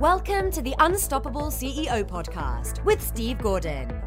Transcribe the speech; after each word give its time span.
Welcome 0.00 0.52
to 0.52 0.62
the 0.62 0.76
Unstoppable 0.78 1.50
CEO 1.50 2.04
podcast 2.08 2.84
with 2.84 3.02
Steve 3.02 3.36
Gordon. 3.38 4.00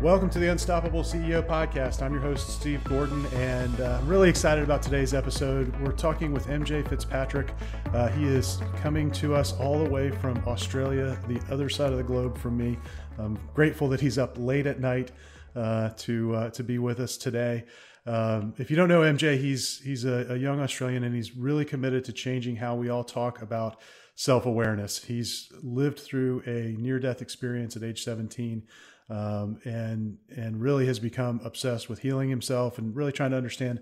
Welcome 0.00 0.30
to 0.30 0.38
the 0.38 0.50
Unstoppable 0.50 1.02
CEO 1.02 1.46
podcast. 1.46 2.00
I'm 2.00 2.14
your 2.14 2.22
host, 2.22 2.48
Steve 2.58 2.82
Gordon, 2.84 3.26
and 3.34 3.78
uh, 3.82 3.98
I'm 4.00 4.08
really 4.08 4.30
excited 4.30 4.64
about 4.64 4.80
today's 4.80 5.12
episode. 5.12 5.78
We're 5.82 5.92
talking 5.92 6.32
with 6.32 6.46
MJ 6.46 6.88
Fitzpatrick. 6.88 7.52
Uh, 7.92 8.08
he 8.08 8.24
is 8.24 8.62
coming 8.76 9.10
to 9.12 9.34
us 9.34 9.52
all 9.60 9.78
the 9.78 9.90
way 9.90 10.10
from 10.10 10.42
Australia, 10.46 11.18
the 11.28 11.38
other 11.52 11.68
side 11.68 11.92
of 11.92 11.98
the 11.98 12.02
globe 12.02 12.38
from 12.38 12.56
me. 12.56 12.78
I'm 13.18 13.38
grateful 13.52 13.90
that 13.90 14.00
he's 14.00 14.16
up 14.16 14.38
late 14.38 14.66
at 14.66 14.80
night 14.80 15.12
uh, 15.54 15.90
to 15.98 16.34
uh, 16.34 16.50
to 16.50 16.64
be 16.64 16.78
with 16.78 16.98
us 16.98 17.18
today. 17.18 17.64
Um, 18.06 18.54
if 18.58 18.70
you 18.70 18.76
don't 18.76 18.88
know 18.88 19.00
MJ, 19.00 19.38
he's 19.38 19.80
he's 19.80 20.04
a, 20.04 20.26
a, 20.30 20.36
young 20.36 20.60
Australian 20.60 21.04
and 21.04 21.14
he's 21.14 21.34
really 21.34 21.64
committed 21.64 22.04
to 22.04 22.12
changing 22.12 22.56
how 22.56 22.74
we 22.74 22.90
all 22.90 23.04
talk 23.04 23.40
about 23.40 23.80
self 24.14 24.44
awareness. 24.44 25.04
He's 25.04 25.50
lived 25.62 25.98
through 26.00 26.42
a 26.46 26.78
near 26.78 26.98
death 26.98 27.22
experience 27.22 27.76
at 27.76 27.82
age 27.82 28.04
17, 28.04 28.62
um, 29.08 29.58
and 29.64 30.18
and 30.36 30.60
really 30.60 30.86
has 30.86 30.98
become 30.98 31.40
obsessed 31.44 31.88
with 31.88 32.00
healing 32.00 32.28
himself 32.28 32.76
and 32.76 32.94
really 32.94 33.12
trying 33.12 33.30
to 33.30 33.38
understand 33.38 33.80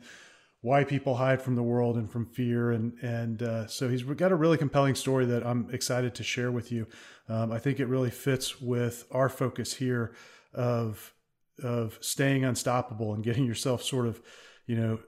why 0.61 0.85
people 0.85 1.17
hide 1.17 1.43
from 1.43 1.57
the 1.57 1.63
world 1.63 1.97
and 1.97 2.09
from 2.09 2.25
fear 2.25 2.71
and 2.71 2.93
and 3.03 3.43
uh, 3.43 3.67
so 3.67 3.89
he's 3.89 4.05
got 4.05 4.31
a 4.31 4.37
really 4.37 4.57
compelling 4.57 4.95
story 4.95 5.25
that 5.27 5.45
I'm 5.45 5.69
excited 5.73 6.15
to 6.15 6.23
share 6.23 6.53
with 6.53 6.71
you. 6.71 6.87
Um, 7.29 7.51
I 7.51 7.59
think 7.59 7.81
it 7.81 7.87
really 7.87 8.11
fits 8.11 8.61
with 8.61 9.05
our 9.11 9.29
focus 9.29 9.75
here 9.75 10.13
of 10.55 11.12
of 11.63 11.99
staying 12.01 12.45
unstoppable 12.45 13.15
and 13.15 13.23
getting 13.23 13.45
yourself 13.45 13.83
sort 13.83 14.07
of, 14.07 14.21
you 14.67 14.77
know, 14.77 14.99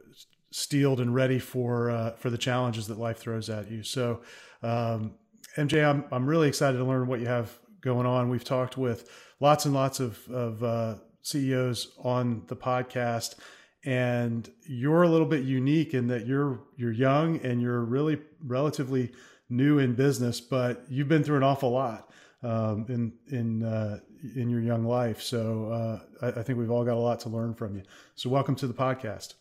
steeled 0.50 1.00
and 1.00 1.14
ready 1.14 1.38
for 1.38 1.90
uh, 1.90 2.12
for 2.12 2.30
the 2.30 2.38
challenges 2.38 2.86
that 2.86 2.98
life 2.98 3.18
throws 3.18 3.50
at 3.50 3.70
you. 3.70 3.82
So, 3.82 4.22
um, 4.62 5.14
MJ, 5.56 5.84
I'm 5.84 6.04
I'm 6.10 6.26
really 6.26 6.48
excited 6.48 6.78
to 6.78 6.84
learn 6.84 7.06
what 7.06 7.20
you 7.20 7.26
have 7.26 7.58
going 7.80 8.06
on. 8.06 8.28
We've 8.28 8.44
talked 8.44 8.76
with 8.76 9.10
lots 9.40 9.64
and 9.64 9.74
lots 9.74 10.00
of 10.00 10.18
of 10.28 10.62
uh, 10.62 10.94
CEOs 11.22 11.96
on 12.02 12.44
the 12.46 12.56
podcast, 12.56 13.36
and 13.84 14.48
you're 14.66 15.02
a 15.02 15.08
little 15.08 15.26
bit 15.26 15.44
unique 15.44 15.94
in 15.94 16.06
that 16.08 16.26
you're 16.26 16.60
you're 16.76 16.92
young 16.92 17.38
and 17.44 17.60
you're 17.60 17.84
really 17.84 18.20
relatively 18.44 19.12
new 19.50 19.78
in 19.78 19.94
business, 19.94 20.40
but 20.40 20.84
you've 20.88 21.08
been 21.08 21.22
through 21.22 21.36
an 21.36 21.42
awful 21.42 21.70
lot 21.70 22.10
um, 22.44 22.86
in 22.88 23.12
in 23.28 23.62
uh, 23.64 23.98
in 24.36 24.50
your 24.50 24.60
young 24.60 24.84
life. 24.84 25.22
So 25.22 25.70
uh, 25.70 26.26
I, 26.26 26.40
I, 26.40 26.42
think 26.42 26.58
we've 26.58 26.70
all 26.70 26.84
got 26.84 26.94
a 26.94 27.00
lot 27.00 27.20
to 27.20 27.28
learn 27.28 27.54
from 27.54 27.74
you. 27.74 27.82
So 28.14 28.28
welcome 28.28 28.54
to 28.56 28.66
the 28.66 28.74
podcast. 28.74 29.34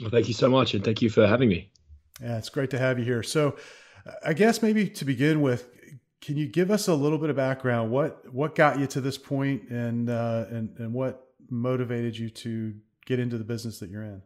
Well, 0.00 0.10
thank 0.10 0.28
you 0.28 0.34
so 0.34 0.48
much, 0.48 0.74
and 0.74 0.84
thank 0.84 1.02
you 1.02 1.10
for 1.10 1.26
having 1.26 1.48
me. 1.48 1.70
Yeah, 2.20 2.38
it's 2.38 2.48
great 2.48 2.70
to 2.70 2.78
have 2.78 2.98
you 2.98 3.04
here. 3.04 3.22
So 3.22 3.56
I 4.24 4.32
guess 4.32 4.62
maybe 4.62 4.88
to 4.88 5.04
begin 5.04 5.40
with, 5.40 5.68
can 6.20 6.36
you 6.36 6.48
give 6.48 6.70
us 6.70 6.88
a 6.88 6.94
little 6.94 7.18
bit 7.18 7.30
of 7.30 7.36
background? 7.36 7.90
What 7.90 8.32
what 8.32 8.54
got 8.54 8.78
you 8.78 8.86
to 8.88 9.00
this 9.00 9.18
point, 9.18 9.68
and 9.70 10.08
uh, 10.08 10.46
and 10.50 10.76
and 10.78 10.92
what 10.92 11.26
motivated 11.50 12.16
you 12.16 12.30
to 12.30 12.74
get 13.06 13.18
into 13.18 13.38
the 13.38 13.44
business 13.44 13.78
that 13.80 13.90
you're 13.90 14.04
in? 14.04 14.22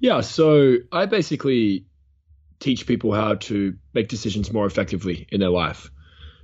Yeah, 0.00 0.20
so 0.20 0.76
I 0.92 1.06
basically 1.06 1.86
teach 2.60 2.86
people 2.86 3.12
how 3.12 3.34
to 3.34 3.74
make 3.94 4.08
decisions 4.08 4.52
more 4.52 4.66
effectively 4.66 5.26
in 5.30 5.40
their 5.40 5.50
life. 5.50 5.90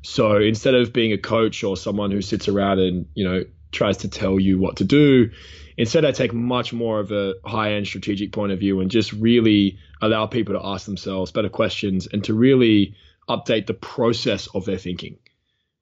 So 0.03 0.37
instead 0.37 0.75
of 0.75 0.93
being 0.93 1.13
a 1.13 1.19
coach 1.19 1.63
or 1.63 1.77
someone 1.77 2.11
who 2.11 2.23
sits 2.23 2.49
around 2.49 2.79
and, 2.79 3.07
you 3.15 3.25
know, 3.25 3.45
tries 3.73 3.99
to 3.99 4.09
tell 4.09 4.41
you 4.41 4.59
what 4.59 4.77
to 4.77 4.85
do, 4.85 5.31
instead 5.77 6.05
I 6.05 6.13
take 6.13 6.33
much 6.33 6.73
more 6.73 7.01
of 7.01 7.13
a 7.13 7.35
high 7.45 7.73
end 7.73 7.87
strategic 7.87 8.33
point 8.33 8.53
of 8.53 8.59
view 8.59 8.81
and 8.81 8.91
just 8.91 9.13
really 9.13 9.79
allow 10.01 10.27
people 10.27 10.55
to 10.55 10.67
ask 10.67 10.87
themselves 10.87 11.33
better 11.33 11.49
questions 11.49 12.09
and 12.11 12.25
to 12.25 12.35
really 12.35 12.97
update 13.29 13.67
the 13.67 13.75
process 13.75 14.49
of 14.55 14.65
their 14.65 14.79
thinking, 14.79 15.19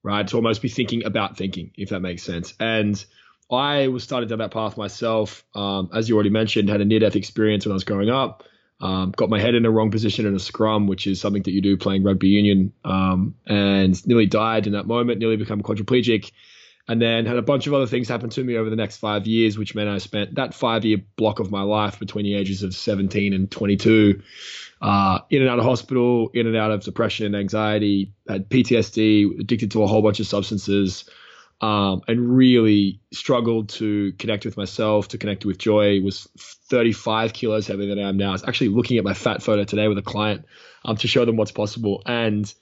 right? 0.03 0.27
To 0.27 0.35
almost 0.35 0.61
be 0.61 0.69
thinking 0.69 1.05
about 1.05 1.37
thinking, 1.37 1.71
if 1.75 1.89
that 1.89 2.01
makes 2.01 2.23
sense. 2.23 2.53
And 2.59 3.03
I 3.51 3.87
was 3.87 4.03
started 4.03 4.29
down 4.29 4.39
that 4.39 4.51
path 4.51 4.77
myself. 4.77 5.43
Um, 5.55 5.89
as 5.93 6.07
you 6.07 6.15
already 6.15 6.29
mentioned, 6.29 6.69
had 6.69 6.81
a 6.81 6.85
near 6.85 6.99
death 6.99 7.15
experience 7.15 7.65
when 7.65 7.71
I 7.71 7.73
was 7.73 7.83
growing 7.83 8.09
up. 8.09 8.43
Um, 8.81 9.11
got 9.11 9.29
my 9.29 9.39
head 9.39 9.55
in 9.55 9.63
the 9.63 9.69
wrong 9.69 9.91
position 9.91 10.25
in 10.25 10.35
a 10.35 10.39
scrum, 10.39 10.87
which 10.87 11.05
is 11.05 11.19
something 11.19 11.43
that 11.43 11.51
you 11.51 11.61
do 11.61 11.75
playing 11.75 12.03
rugby 12.03 12.29
union, 12.29 12.71
um, 12.85 13.35
and 13.45 14.07
nearly 14.07 14.25
died 14.25 14.67
in 14.67 14.73
that 14.73 14.87
moment, 14.87 15.19
nearly 15.19 15.35
become 15.35 15.61
quadriplegic, 15.61 16.31
and 16.87 17.01
then 17.01 17.25
had 17.25 17.35
a 17.35 17.41
bunch 17.41 17.67
of 17.67 17.73
other 17.73 17.87
things 17.87 18.07
happen 18.07 18.29
to 18.29 18.43
me 18.43 18.55
over 18.55 18.69
the 18.69 18.77
next 18.77 18.97
five 18.97 19.27
years, 19.27 19.57
which 19.57 19.75
meant 19.75 19.89
I 19.89 19.97
spent 19.97 20.35
that 20.35 20.53
five 20.53 20.85
year 20.85 20.99
block 21.17 21.39
of 21.39 21.51
my 21.51 21.61
life 21.61 21.99
between 21.99 22.23
the 22.23 22.35
ages 22.35 22.63
of 22.63 22.73
17 22.73 23.33
and 23.33 23.51
22 23.51 24.21
uh, 24.81 25.19
in 25.29 25.41
and 25.41 25.49
out 25.49 25.59
of 25.59 25.65
hospital, 25.65 26.29
in 26.33 26.47
and 26.47 26.55
out 26.55 26.71
of 26.71 26.83
depression, 26.83 27.35
anxiety, 27.35 28.13
had 28.27 28.49
PTSD, 28.49 29.41
addicted 29.41 29.71
to 29.71 29.83
a 29.83 29.87
whole 29.87 30.01
bunch 30.01 30.19
of 30.19 30.27
substances 30.27 31.09
um, 31.61 32.01
and 32.07 32.35
really 32.35 33.01
struggled 33.11 33.69
to 33.69 34.13
connect 34.13 34.45
with 34.45 34.55
myself, 34.55 35.09
to 35.09 35.17
connect 35.17 35.45
with 35.45 35.57
joy. 35.57 36.01
Was 36.01 36.27
35 36.69 37.33
kilos 37.33 37.67
heavier 37.67 37.87
than 37.87 37.99
I 37.99 38.07
am 38.07 38.17
now. 38.17 38.29
I 38.29 38.33
was 38.33 38.43
actually 38.45 38.69
looking 38.69 38.97
at 38.97 39.03
my 39.03 39.13
fat 39.13 39.43
photo 39.43 39.63
today 39.63 39.87
with 39.87 39.97
a 39.97 40.03
client 40.03 40.45
um, 40.85 40.95
to 40.97 41.07
show 41.07 41.25
them 41.25 41.35
what's 41.35 41.51
possible, 41.51 42.01
and 42.05 42.53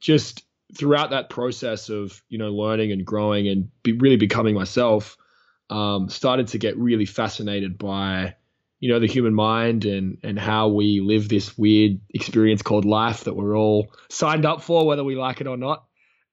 just 0.00 0.42
throughout 0.76 1.10
that 1.10 1.30
process 1.30 1.88
of 1.88 2.22
you 2.28 2.38
know 2.38 2.50
learning 2.50 2.90
and 2.90 3.06
growing 3.06 3.46
and 3.48 3.70
be 3.82 3.92
really 3.92 4.16
becoming 4.16 4.54
myself, 4.54 5.16
um, 5.70 6.08
started 6.08 6.48
to 6.48 6.58
get 6.58 6.76
really 6.76 7.06
fascinated 7.06 7.78
by 7.78 8.34
you 8.80 8.90
know 8.90 8.98
the 8.98 9.06
human 9.06 9.32
mind 9.32 9.84
and 9.84 10.18
and 10.24 10.40
how 10.40 10.66
we 10.68 10.98
live 10.98 11.28
this 11.28 11.56
weird 11.56 12.00
experience 12.12 12.62
called 12.62 12.84
life 12.84 13.24
that 13.24 13.34
we're 13.34 13.56
all 13.56 13.92
signed 14.10 14.44
up 14.44 14.60
for, 14.60 14.84
whether 14.84 15.04
we 15.04 15.14
like 15.14 15.40
it 15.40 15.46
or 15.46 15.56
not 15.56 15.84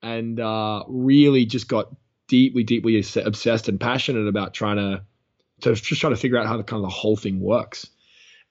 and 0.02 0.40
uh, 0.40 0.84
really 0.88 1.46
just 1.46 1.68
got 1.68 1.94
deeply, 2.28 2.64
deeply 2.64 3.04
obsessed 3.18 3.70
and 3.70 3.80
passionate 3.80 4.28
about 4.28 4.54
trying 4.54 4.78
to, 4.78 5.04
to 5.62 5.76
just 5.76 6.02
trying 6.02 6.14
to 6.14 6.20
figure 6.20 6.38
out 6.38 6.48
how 6.48 6.58
the 6.58 6.64
kind 6.64 6.84
of 6.84 6.90
the 6.90 6.96
whole 6.96 7.16
thing 7.16 7.40
works. 7.40 7.88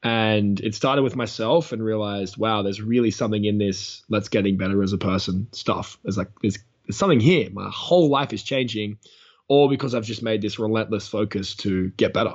And 0.03 0.61
it 0.61 0.75
started 0.75 1.03
with 1.03 1.17
myself 1.17 1.73
and 1.73 1.83
realized, 1.83 2.37
wow, 2.37 2.63
there's 2.63 2.81
really 2.81 3.11
something 3.11 3.45
in 3.45 3.59
this. 3.59 4.03
Let's 4.09 4.29
getting 4.29 4.57
better 4.57 4.83
as 4.83 4.93
a 4.93 4.99
person 4.99 5.49
stuff. 5.53 5.99
There's 6.03 6.17
like 6.17 6.29
there's, 6.41 6.59
there's 6.87 6.97
something 6.97 7.21
here. 7.21 7.51
My 7.51 7.69
whole 7.71 8.09
life 8.09 8.33
is 8.33 8.43
changing, 8.43 8.99
all 9.49 9.69
because 9.69 9.95
I've 9.95 10.05
just 10.05 10.23
made 10.23 10.41
this 10.41 10.59
relentless 10.59 11.07
focus 11.07 11.55
to 11.57 11.91
get 11.91 12.15
better. 12.15 12.35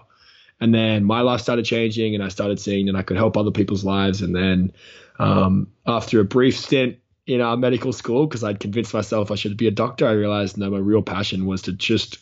And 0.61 0.73
then 0.73 1.03
my 1.03 1.21
life 1.21 1.41
started 1.41 1.65
changing, 1.65 2.15
and 2.15 2.23
I 2.23 2.29
started 2.29 2.59
seeing 2.59 2.85
that 2.85 2.95
I 2.95 3.01
could 3.01 3.17
help 3.17 3.35
other 3.35 3.51
people's 3.51 3.83
lives. 3.83 4.21
And 4.21 4.35
then 4.35 4.71
um, 5.17 5.67
after 5.87 6.19
a 6.19 6.25
brief 6.25 6.57
stint 6.57 6.97
in 7.27 7.41
our 7.41 7.57
medical 7.57 7.91
school 7.91 8.27
because 8.27 8.43
I'd 8.43 8.59
convinced 8.59 8.93
myself 8.93 9.31
I 9.31 9.35
should 9.35 9.57
be 9.57 9.67
a 9.67 9.71
doctor. 9.71 10.07
I 10.07 10.11
realized 10.11 10.57
no, 10.57 10.69
my 10.69 10.77
real 10.77 11.01
passion 11.01 11.45
was 11.45 11.63
to 11.63 11.73
just 11.73 12.19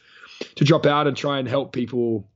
to 0.55 0.63
drop 0.63 0.85
out 0.85 1.07
and 1.07 1.15
try 1.15 1.39
and 1.39 1.47
help 1.47 1.73
people 1.73 2.29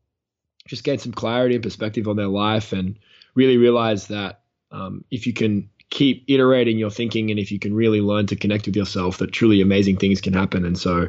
just 0.67 0.83
gain 0.83 0.99
some 0.99 1.13
clarity 1.13 1.55
and 1.55 1.63
perspective 1.63 2.07
on 2.07 2.15
their 2.15 2.27
life 2.27 2.73
and 2.73 2.97
really 3.35 3.57
realize 3.57 4.07
that 4.07 4.41
um, 4.71 5.03
if 5.11 5.25
you 5.25 5.33
can 5.33 5.69
keep 5.89 6.25
iterating 6.27 6.77
your 6.77 6.89
thinking 6.89 7.31
and 7.31 7.39
if 7.39 7.51
you 7.51 7.59
can 7.59 7.73
really 7.73 8.01
learn 8.01 8.25
to 8.27 8.35
connect 8.35 8.65
with 8.65 8.75
yourself 8.75 9.19
that 9.19 9.31
truly 9.31 9.61
amazing 9.61 9.95
things 9.95 10.19
can 10.19 10.33
happen 10.33 10.65
and 10.65 10.77
so 10.77 11.07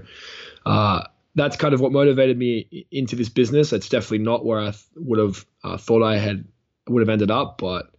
uh, 0.67 1.03
that's 1.35 1.57
kind 1.57 1.75
of 1.75 1.81
what 1.81 1.91
motivated 1.91 2.39
me 2.39 2.87
into 2.93 3.17
this 3.17 3.29
business 3.29 3.73
it's 3.73 3.89
definitely 3.89 4.19
not 4.19 4.45
where 4.45 4.61
i 4.61 4.71
th- 4.71 4.85
would 4.95 5.19
have 5.19 5.45
uh, 5.65 5.77
thought 5.77 6.05
i 6.05 6.17
had 6.17 6.45
would 6.89 7.01
have 7.01 7.09
ended 7.09 7.31
up 7.31 7.59
but 7.59 7.91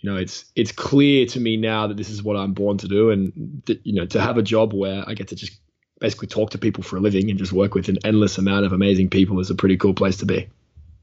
you 0.00 0.10
know, 0.10 0.16
it's 0.16 0.46
it's 0.56 0.72
clear 0.72 1.26
to 1.26 1.40
me 1.40 1.56
now 1.56 1.86
that 1.86 1.96
this 1.96 2.08
is 2.08 2.22
what 2.22 2.36
I'm 2.36 2.52
born 2.52 2.78
to 2.78 2.88
do, 2.88 3.10
and 3.10 3.62
that, 3.66 3.84
you 3.86 3.92
know, 3.92 4.06
to 4.06 4.20
have 4.20 4.38
a 4.38 4.42
job 4.42 4.72
where 4.72 5.04
I 5.06 5.14
get 5.14 5.28
to 5.28 5.36
just 5.36 5.58
basically 6.00 6.28
talk 6.28 6.50
to 6.50 6.58
people 6.58 6.82
for 6.82 6.96
a 6.96 7.00
living 7.00 7.28
and 7.28 7.38
just 7.38 7.52
work 7.52 7.74
with 7.74 7.88
an 7.88 7.98
endless 8.04 8.38
amount 8.38 8.64
of 8.64 8.72
amazing 8.72 9.10
people 9.10 9.38
is 9.40 9.50
a 9.50 9.54
pretty 9.54 9.76
cool 9.76 9.92
place 9.92 10.16
to 10.16 10.26
be. 10.26 10.48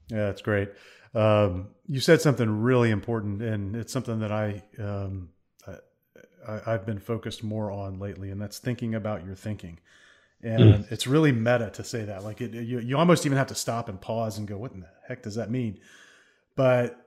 Yeah, 0.09 0.25
that's 0.25 0.41
great. 0.41 0.69
Um, 1.13 1.67
you 1.87 1.99
said 1.99 2.21
something 2.21 2.49
really 2.49 2.89
important, 2.89 3.41
and 3.43 3.75
it's 3.75 3.93
something 3.93 4.19
that 4.19 4.31
I, 4.31 4.63
um, 4.79 5.29
I 6.47 6.71
have 6.71 6.85
been 6.85 6.99
focused 6.99 7.43
more 7.43 7.71
on 7.71 7.99
lately, 7.99 8.31
and 8.31 8.41
that's 8.41 8.57
thinking 8.57 8.95
about 8.95 9.25
your 9.25 9.35
thinking. 9.35 9.79
And 10.41 10.85
mm. 10.85 10.91
it's 10.91 11.05
really 11.07 11.31
meta 11.31 11.69
to 11.71 11.83
say 11.83 12.05
that. 12.05 12.23
Like 12.23 12.41
it, 12.41 12.53
you, 12.53 12.79
you 12.79 12.97
almost 12.97 13.25
even 13.25 13.37
have 13.37 13.47
to 13.47 13.55
stop 13.55 13.89
and 13.89 13.99
pause 13.99 14.37
and 14.37 14.47
go, 14.47 14.57
"What 14.57 14.71
in 14.71 14.79
the 14.79 14.89
heck 15.07 15.23
does 15.23 15.35
that 15.35 15.51
mean?" 15.51 15.79
But 16.55 17.06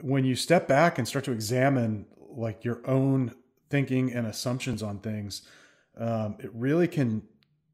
when 0.00 0.24
you 0.24 0.36
step 0.36 0.68
back 0.68 0.98
and 0.98 1.06
start 1.06 1.24
to 1.26 1.32
examine 1.32 2.06
like 2.36 2.64
your 2.64 2.80
own 2.86 3.34
thinking 3.70 4.12
and 4.12 4.26
assumptions 4.26 4.82
on 4.82 4.98
things, 4.98 5.42
um, 5.98 6.36
it 6.40 6.50
really 6.54 6.88
can 6.88 7.22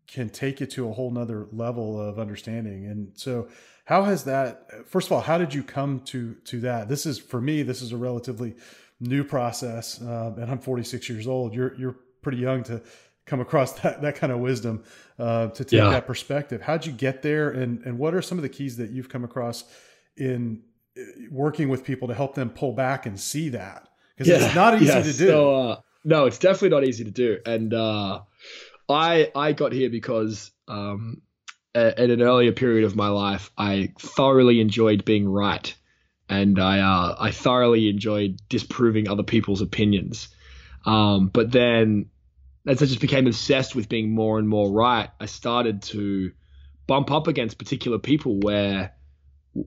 can 0.07 0.29
take 0.29 0.59
you 0.59 0.67
to 0.67 0.89
a 0.89 0.93
whole 0.93 1.11
nother 1.11 1.47
level 1.53 2.01
of 2.01 2.19
understanding. 2.19 2.87
And 2.87 3.13
so, 3.15 3.49
how 3.85 4.05
has 4.05 4.25
that? 4.25 4.89
First 4.89 5.09
of 5.09 5.13
all, 5.13 5.21
how 5.21 5.39
did 5.39 5.55
you 5.55 5.63
come 5.63 6.01
to 6.07 6.35
to 6.45 6.61
that? 6.61 6.89
This 6.89 7.07
is 7.07 7.19
for 7.19 7.41
me. 7.41 7.63
This 7.63 7.81
is 7.81 7.93
a 7.93 7.97
relatively 7.97 8.57
new 9.01 9.25
process, 9.25 10.01
um, 10.03 10.39
and 10.39 10.51
I'm 10.51 10.59
46 10.59 11.09
years 11.09 11.27
old. 11.27 11.55
You're 11.55 11.75
you're 11.77 11.97
pretty 12.23 12.39
young 12.39 12.63
to 12.65 12.83
come 13.25 13.41
across 13.41 13.73
that 13.81 14.03
that 14.03 14.17
kind 14.17 14.33
of 14.33 14.41
wisdom 14.41 14.85
uh, 15.19 15.49
to 15.49 15.65
take 15.65 15.79
yeah. 15.79 15.91
that 15.91 16.07
perspective. 16.07 16.61
How'd 16.63 16.87
you 16.87 16.93
get 16.93 17.23
there, 17.23 17.51
and 17.51 17.81
and 17.85 17.99
what 17.99 18.15
are 18.15 18.23
some 18.23 18.37
of 18.39 18.43
the 18.43 18.49
keys 18.49 18.77
that 18.77 18.91
you've 18.91 19.09
come 19.09 19.25
across 19.25 19.65
in 20.17 20.63
working 21.31 21.69
with 21.69 21.85
people 21.85 22.09
to 22.09 22.15
help 22.15 22.35
them 22.35 22.51
pull 22.51 22.73
back 22.73 23.07
and 23.07 23.19
see 23.19 23.51
that 23.51 23.89
because 24.17 24.29
yeah, 24.29 24.47
it's 24.47 24.55
not 24.55 24.75
easy 24.83 24.93
to 24.93 25.03
do. 25.03 25.29
So, 25.29 25.55
uh, 25.55 25.81
no, 26.05 26.27
it's 26.27 26.39
definitely 26.39 26.71
not 26.71 26.85
easy 26.85 27.05
to 27.05 27.11
do. 27.11 27.39
And 27.45 27.73
uh, 27.73 28.21
I 28.89 29.31
I 29.35 29.53
got 29.53 29.73
here 29.73 29.91
because 29.91 30.51
um, 30.69 31.23
at 31.75 31.99
an 31.99 32.23
earlier 32.23 32.53
period 32.53 32.85
of 32.85 32.97
my 32.97 33.09
life, 33.09 33.51
I 33.57 33.93
thoroughly 33.99 34.61
enjoyed 34.61 35.05
being 35.05 35.29
right, 35.29 35.75
and 36.29 36.59
I 36.59 36.81
uh, 36.81 37.17
I 37.19 37.31
thoroughly 37.31 37.89
enjoyed 37.89 38.41
disproving 38.49 39.09
other 39.09 39.23
people's 39.23 39.61
opinions. 39.61 40.29
Um, 40.85 41.29
but 41.29 41.53
then, 41.53 42.07
as 42.67 42.83
I 42.83 42.87
just 42.87 43.01
became 43.01 43.27
obsessed 43.27 43.75
with 43.75 43.89
being 43.89 44.11
more 44.11 44.39
and 44.39 44.49
more 44.49 44.71
right, 44.71 45.11
I 45.21 45.27
started 45.27 45.83
to 45.83 46.33
bump 46.87 47.11
up 47.11 47.29
against 47.29 47.59
particular 47.59 47.99
people 47.99 48.41
where 48.41 48.93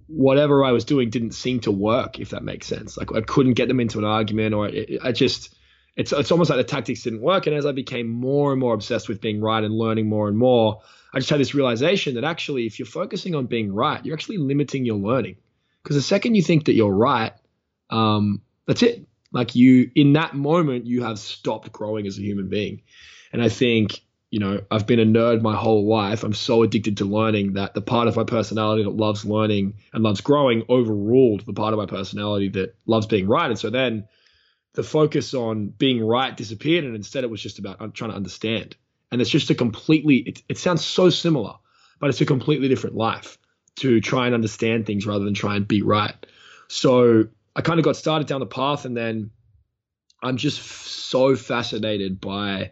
whatever 0.08 0.64
I 0.64 0.72
was 0.72 0.86
doing 0.86 1.10
didn't 1.10 1.32
seem 1.32 1.60
to 1.62 1.72
work, 1.72 2.20
if 2.20 2.30
that 2.30 2.44
makes 2.44 2.68
sense. 2.68 2.98
Like 2.98 3.14
I 3.14 3.22
couldn't 3.22 3.54
get 3.54 3.68
them 3.68 3.80
into 3.80 4.00
an 4.00 4.06
argument, 4.06 4.54
or 4.54 4.72
I 5.04 5.12
just 5.12 5.56
it's 5.96 6.12
it's 6.12 6.32
almost 6.32 6.50
like 6.50 6.58
the 6.58 6.64
tactics 6.64 7.04
didn't 7.04 7.22
work. 7.22 7.48
And 7.48 7.56
as 7.56 7.66
I 7.66 7.72
became 7.72 8.08
more 8.08 8.52
and 8.52 8.60
more 8.60 8.74
obsessed 8.74 9.10
with 9.10 9.22
being 9.22 9.42
right 9.42 9.64
and 9.64 9.74
learning 9.74 10.08
more 10.08 10.28
and 10.28 10.38
more, 10.38 10.82
I 11.14 11.20
just 11.20 11.30
had 11.30 11.40
this 11.40 11.54
realization 11.54 12.16
that 12.16 12.24
actually, 12.24 12.66
if 12.66 12.80
you're 12.80 12.86
focusing 12.86 13.36
on 13.36 13.46
being 13.46 13.74
right, 13.74 14.04
you're 14.06 14.16
actually 14.16 14.38
limiting 14.38 14.86
your 14.86 14.98
learning. 14.98 15.38
Because 15.84 15.96
the 15.96 16.02
second 16.02 16.36
you 16.36 16.42
think 16.42 16.66
that 16.66 16.74
you're 16.74 16.94
right, 16.94 17.34
um, 17.90 18.42
that's 18.66 18.84
it. 18.84 19.06
Like 19.32 19.56
you, 19.56 19.92
in 19.96 20.14
that 20.14 20.34
moment, 20.34 20.86
you 20.86 21.04
have 21.04 21.20
stopped 21.20 21.72
growing 21.72 22.08
as 22.08 22.18
a 22.18 22.22
human 22.22 22.50
being. 22.50 22.84
And 23.32 23.42
I 23.42 23.50
think 23.50 24.02
you 24.34 24.40
know, 24.40 24.62
I've 24.72 24.88
been 24.88 25.00
a 25.00 25.06
nerd 25.06 25.44
my 25.44 25.56
whole 25.56 25.86
life. 25.86 26.24
I'm 26.24 26.34
so 26.34 26.64
addicted 26.64 26.98
to 26.98 27.06
learning 27.06 27.54
that 27.54 27.76
the 27.76 27.84
part 27.84 28.08
of 28.08 28.16
my 28.16 28.24
personality 28.24 28.82
that 28.82 28.90
loves 28.90 29.26
learning 29.26 29.76
and 29.94 30.04
loves 30.04 30.22
growing 30.22 30.64
overruled 30.70 31.46
the 31.46 31.54
part 31.54 31.72
of 31.72 31.78
my 31.78 31.86
personality 31.86 32.50
that 32.50 32.76
loves 32.88 33.06
being 33.06 33.28
right. 33.28 33.46
And 33.46 33.60
so 33.60 33.70
then 33.70 34.08
the 34.74 34.82
focus 34.82 35.36
on 35.36 35.68
being 35.68 36.04
right 36.04 36.36
disappeared, 36.36 36.84
and 36.84 36.96
instead 36.96 37.24
it 37.24 37.30
was 37.30 37.44
just 37.44 37.60
about 37.60 37.78
trying 37.94 38.10
to 38.10 38.16
understand. 38.16 38.76
And 39.12 39.22
it's 39.22 39.30
just 39.30 39.52
a 39.52 39.56
completely, 39.56 40.16
it, 40.16 40.42
it 40.50 40.58
sounds 40.58 40.84
so 40.84 41.12
similar, 41.12 41.54
but 42.00 42.10
it's 42.10 42.22
a 42.22 42.26
completely 42.26 42.70
different 42.70 42.96
life 42.96 43.38
to 43.82 44.02
try 44.02 44.26
and 44.26 44.34
understand 44.34 44.88
things 44.88 45.06
rather 45.06 45.26
than 45.26 45.36
try 45.36 45.58
and 45.58 45.68
be 45.68 45.84
right. 45.84 46.16
So 46.70 47.26
I 47.56 47.62
kind 47.62 47.78
of 47.78 47.86
got 47.86 47.98
started 47.98 48.28
down 48.28 48.40
the 48.40 48.48
path, 48.48 48.86
and 48.86 48.98
then 48.98 49.30
I'm 50.24 50.38
just 50.38 50.60
so 50.60 51.36
fascinated 51.36 52.20
by 52.20 52.72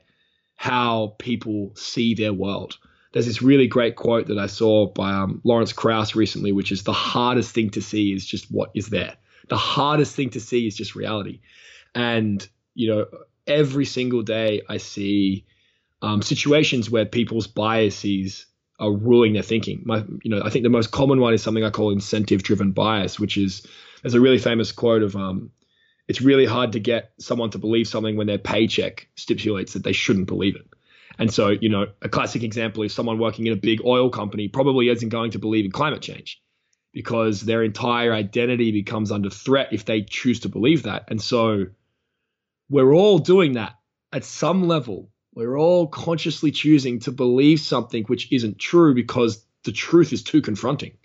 how 0.62 1.16
people 1.18 1.72
see 1.74 2.14
their 2.14 2.32
world. 2.32 2.78
There's 3.14 3.26
this 3.26 3.42
really 3.42 3.66
great 3.66 3.96
quote 3.96 4.28
that 4.28 4.38
I 4.38 4.46
saw 4.46 4.86
by 4.86 5.12
um, 5.12 5.42
Lawrence 5.44 5.74
Krauss 5.74 6.16
recently, 6.16 6.52
which 6.52 6.72
is 6.72 6.84
the 6.84 6.94
hardest 6.94 7.52
thing 7.52 7.72
to 7.72 7.82
see 7.82 8.14
is 8.14 8.24
just 8.24 8.46
what 8.52 8.70
is 8.76 8.86
there. 8.90 9.16
The 9.50 9.58
hardest 9.58 10.16
thing 10.16 10.30
to 10.30 10.40
see 10.40 10.68
is 10.68 10.76
just 10.76 10.94
reality. 10.94 11.40
And, 11.96 12.48
you 12.76 12.90
know, 12.90 13.08
every 13.48 13.86
single 13.86 14.22
day 14.22 14.62
I 14.70 14.78
see 14.78 15.48
um, 16.04 16.22
situations 16.22 16.92
where 16.92 17.08
people's 17.08 17.48
biases 17.48 18.46
are 18.80 18.94
ruling 18.94 19.34
their 19.34 19.42
thinking. 19.42 19.82
My, 19.84 20.06
you 20.22 20.30
know, 20.30 20.44
I 20.46 20.52
think 20.52 20.62
the 20.62 20.70
most 20.70 20.92
common 20.92 21.20
one 21.20 21.34
is 21.34 21.42
something 21.42 21.64
I 21.64 21.72
call 21.72 21.90
incentive 21.90 22.44
driven 22.44 22.72
bias, 22.72 23.20
which 23.20 23.36
is 23.36 23.66
there's 24.04 24.14
a 24.14 24.22
really 24.22 24.38
famous 24.38 24.72
quote 24.72 25.02
of 25.02 25.16
um, 25.16 25.50
it's 26.12 26.20
really 26.20 26.46
hard 26.46 26.74
to 26.74 26.80
get 26.82 27.14
someone 27.20 27.52
to 27.52 27.58
believe 27.58 27.88
something 27.88 28.18
when 28.18 28.28
their 28.28 28.38
paycheck 28.38 29.08
stipulates 29.16 29.72
that 29.72 29.84
they 29.86 29.94
shouldn't 29.94 30.28
believe 30.28 30.58
it. 30.58 30.68
And 31.18 31.34
so, 31.34 31.52
you 31.52 31.70
know, 31.70 31.86
a 32.02 32.10
classic 32.10 32.44
example 32.44 32.84
is 32.84 32.94
someone 32.94 33.18
working 33.18 33.48
in 33.48 33.54
a 33.54 33.56
big 33.56 33.80
oil 33.86 34.10
company 34.10 34.50
probably 34.50 34.90
isn't 34.90 35.08
going 35.08 35.32
to 35.32 35.40
believe 35.40 35.64
in 35.64 35.72
climate 35.72 36.02
change 36.02 36.42
because 36.92 37.40
their 37.40 37.64
entire 37.64 38.12
identity 38.12 38.74
becomes 38.74 39.10
under 39.10 39.30
threat 39.30 39.70
if 39.72 39.86
they 39.86 40.02
choose 40.02 40.42
to 40.42 40.50
believe 40.50 40.84
that. 40.84 41.06
And 41.08 41.22
so 41.22 41.68
we're 42.70 42.94
all 42.94 43.20
doing 43.20 43.54
that 43.54 43.80
at 44.12 44.26
some 44.26 44.68
level. 44.68 45.12
We're 45.34 45.58
all 45.58 45.88
consciously 45.88 46.52
choosing 46.52 47.00
to 47.02 47.14
believe 47.14 47.62
something 47.62 48.04
which 48.04 48.34
isn't 48.34 48.60
true 48.60 48.94
because 48.94 49.46
the 49.64 49.72
truth 49.72 50.12
is 50.12 50.24
too 50.24 50.42
confronting. 50.42 50.98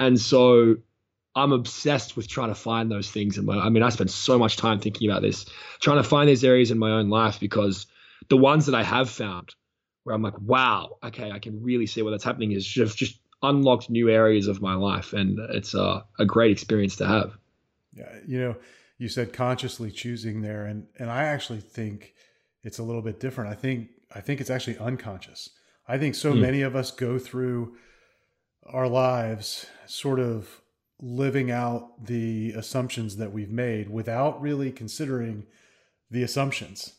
And 0.00 0.20
so 0.20 0.78
I'm 1.36 1.52
obsessed 1.52 2.16
with 2.16 2.26
trying 2.26 2.48
to 2.48 2.54
find 2.54 2.90
those 2.90 3.10
things. 3.10 3.36
And 3.36 3.48
I 3.50 3.68
mean, 3.68 3.82
I 3.82 3.90
spend 3.90 4.10
so 4.10 4.38
much 4.38 4.56
time 4.56 4.80
thinking 4.80 5.10
about 5.10 5.20
this, 5.20 5.44
trying 5.80 5.98
to 5.98 6.08
find 6.08 6.28
these 6.28 6.42
areas 6.42 6.70
in 6.70 6.78
my 6.78 6.90
own 6.90 7.10
life 7.10 7.38
because 7.38 7.86
the 8.30 8.38
ones 8.38 8.66
that 8.66 8.74
I 8.74 8.82
have 8.82 9.10
found 9.10 9.54
where 10.04 10.14
I'm 10.14 10.22
like, 10.22 10.40
wow, 10.40 10.96
okay, 11.04 11.30
I 11.30 11.38
can 11.38 11.62
really 11.62 11.86
see 11.86 12.00
what 12.00 12.12
that's 12.12 12.24
happening 12.24 12.52
is 12.52 12.66
just, 12.66 12.96
just 12.96 13.20
unlocked 13.42 13.90
new 13.90 14.08
areas 14.08 14.48
of 14.48 14.62
my 14.62 14.74
life. 14.74 15.12
And 15.12 15.38
it's 15.50 15.74
a, 15.74 16.04
a 16.18 16.24
great 16.24 16.52
experience 16.52 16.96
to 16.96 17.06
have. 17.06 17.36
Yeah. 17.92 18.12
You 18.26 18.38
know, 18.40 18.56
you 18.96 19.08
said 19.08 19.34
consciously 19.34 19.90
choosing 19.90 20.40
there. 20.40 20.64
And, 20.64 20.86
and 20.98 21.10
I 21.10 21.24
actually 21.24 21.60
think 21.60 22.14
it's 22.62 22.78
a 22.78 22.82
little 22.82 23.02
bit 23.02 23.20
different. 23.20 23.50
I 23.50 23.54
think, 23.54 23.90
I 24.14 24.22
think 24.22 24.40
it's 24.40 24.48
actually 24.50 24.78
unconscious. 24.78 25.50
I 25.86 25.98
think 25.98 26.14
so 26.14 26.32
mm. 26.32 26.40
many 26.40 26.62
of 26.62 26.74
us 26.74 26.90
go 26.90 27.18
through 27.18 27.76
our 28.64 28.88
lives 28.88 29.66
sort 29.84 30.18
of 30.18 30.62
living 31.00 31.50
out 31.50 32.04
the 32.06 32.52
assumptions 32.52 33.16
that 33.16 33.32
we've 33.32 33.50
made 33.50 33.90
without 33.90 34.40
really 34.40 34.72
considering 34.72 35.44
the 36.10 36.22
assumptions 36.22 36.94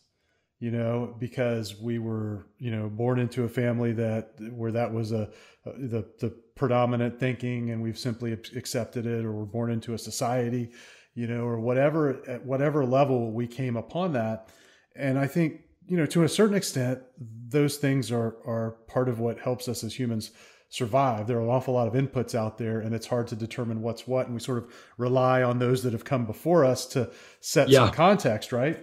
you 0.60 0.72
know 0.72 1.16
because 1.20 1.80
we 1.80 2.00
were 2.00 2.48
you 2.60 2.72
know 2.72 2.90
born 2.90 3.20
into 3.20 3.44
a 3.44 3.50
family 3.50 3.94
that 3.94 4.32
where 4.52 4.72
that 4.72 4.92
was 4.92 5.12
a, 5.12 5.30
a 5.66 5.72
the 5.74 6.06
the 6.20 6.30
predominant 6.56 7.20
thinking 7.20 7.70
and 7.70 7.82
we've 7.82 8.00
simply 8.00 8.32
accepted 8.34 9.06
it 9.06 9.24
or 9.24 9.32
we're 9.32 9.46
born 9.46 9.72
into 9.72 9.94
a 9.94 9.98
society 9.98 10.72
you 11.14 11.28
know 11.28 11.46
or 11.46 11.60
whatever 11.60 12.22
at 12.28 12.46
whatever 12.46 12.86
level 12.86 13.32
we 13.32 13.48
came 13.48 13.76
upon 13.76 14.14
that. 14.14 14.50
And 14.96 15.20
i 15.20 15.28
think 15.28 15.62
you 15.88 15.98
know 15.98 16.06
to 16.08 16.24
a 16.24 16.30
certain 16.30 16.56
extent 16.56 17.00
those 17.20 17.78
things 17.78 18.12
are 18.12 18.38
are 18.46 18.78
part 18.88 19.10
of 19.10 19.20
what 19.20 19.40
helps 19.40 19.68
us 19.68 19.84
as 19.84 19.98
humans 19.98 20.32
survive. 20.70 21.28
There 21.28 21.38
are 21.38 21.42
an 21.42 21.50
awful 21.50 21.74
lot 21.74 21.88
of 21.88 21.94
inputs 21.94 22.36
out 22.36 22.58
there, 22.58 22.80
and 22.80 22.94
it's 22.94 23.08
hard 23.08 23.28
to 23.28 23.36
determine 23.36 23.82
what's 23.82 24.08
what. 24.08 24.26
And 24.26 24.34
we 24.36 24.40
sort 24.40 24.58
of 24.58 24.74
rely 24.98 25.44
on 25.44 25.60
those 25.60 25.84
that 25.84 25.94
have 25.94 26.04
come 26.04 26.26
before 26.26 26.66
us 26.66 26.86
to 26.88 27.10
set 27.40 27.70
yeah. 27.70 27.86
some 27.86 27.94
context, 27.94 28.52
right? 28.52 28.80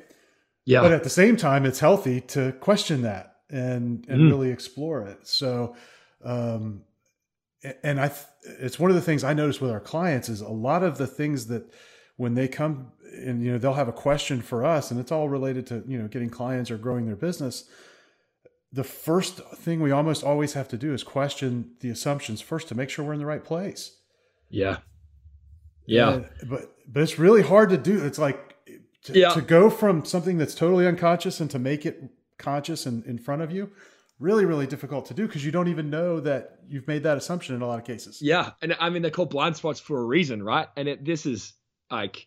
Yeah. 0.65 0.81
But 0.81 0.93
at 0.93 1.05
the 1.05 1.11
same 1.11 1.37
time, 1.37 1.67
it's 1.67 1.81
healthy 1.81 2.21
to 2.23 2.53
question 2.53 3.03
that 3.03 3.37
and 3.51 4.07
and 4.09 4.23
mm. 4.23 4.31
really 4.31 4.51
explore 4.51 5.03
it. 5.03 5.27
So, 5.27 5.77
um, 6.25 6.83
and 7.83 8.01
I, 8.01 8.11
it's 8.61 8.79
one 8.79 8.91
of 8.91 8.97
the 8.97 9.03
things 9.03 9.25
I 9.25 9.35
notice 9.35 9.61
with 9.61 9.71
our 9.71 9.81
clients 9.81 10.29
is 10.29 10.41
a 10.41 10.49
lot 10.49 10.83
of 10.83 10.97
the 10.97 11.07
things 11.07 11.49
that 11.49 11.71
when 12.17 12.35
they 12.35 12.49
come 12.49 12.93
and 13.13 13.45
you 13.45 13.53
know 13.53 13.59
they'll 13.59 13.75
have 13.75 13.89
a 13.89 13.93
question 13.93 14.41
for 14.41 14.65
us, 14.65 14.91
and 14.91 14.99
it's 14.99 15.13
all 15.13 15.29
related 15.29 15.67
to 15.67 15.85
you 15.87 15.99
know 15.99 16.09
getting 16.09 16.31
clients 16.31 16.71
or 16.71 16.79
growing 16.79 17.05
their 17.05 17.17
business 17.17 17.69
the 18.75 18.85
first 18.85 19.39
thing 19.55 19.81
we 19.81 19.93
almost 19.93 20.25
always 20.25 20.55
have 20.55 20.67
to 20.69 20.77
do 20.77 20.93
is 20.93 21.05
question 21.05 21.71
the 21.79 21.91
assumptions 21.91 22.41
first 22.41 22.67
to 22.69 22.75
make 22.75 22.91
sure 22.91 23.05
we're 23.05 23.13
in 23.13 23.21
the 23.21 23.27
right 23.27 23.45
place. 23.45 23.97
Yeah. 24.51 24.79
Yeah. 25.87 26.15
And, 26.15 26.29
but 26.49 26.75
but 26.87 27.03
it's 27.03 27.19
really 27.19 27.43
hard 27.43 27.71
to 27.71 27.79
do. 27.79 28.05
It's 28.05 28.19
like 28.19 28.57
to, 29.05 29.19
yeah. 29.19 29.31
to 29.31 29.41
go 29.41 29.71
from 29.71 30.05
something 30.05 30.39
that's 30.39 30.57
totally 30.57 30.89
unconscious 30.89 31.39
and 31.39 31.49
to 31.53 31.59
make 31.59 31.87
it 31.87 32.03
conscious 32.37 32.85
and 32.85 33.05
in 33.07 33.17
front 33.17 33.43
of 33.43 33.53
you 33.53 33.71
really 34.19 34.45
really 34.45 34.67
difficult 34.67 35.07
to 35.07 35.15
do 35.15 35.27
because 35.27 35.45
you 35.45 35.53
don't 35.53 35.69
even 35.69 35.89
know 35.89 36.19
that 36.19 36.59
you've 36.69 36.89
made 36.89 37.05
that 37.05 37.17
assumption 37.17 37.55
in 37.55 37.63
a 37.63 37.67
lot 37.67 37.79
of 37.79 37.85
cases 37.85 38.21
yeah 38.21 38.51
and 38.61 38.75
i 38.81 38.91
mean 38.91 39.03
they're 39.03 39.11
called 39.11 39.31
blind 39.31 39.57
spots 39.57 39.79
for 39.79 40.01
a 40.01 40.05
reason 40.05 40.43
right 40.43 40.69
and 40.77 40.89
it, 40.89 41.05
this 41.05 41.27
is 41.27 41.53
like 41.91 42.27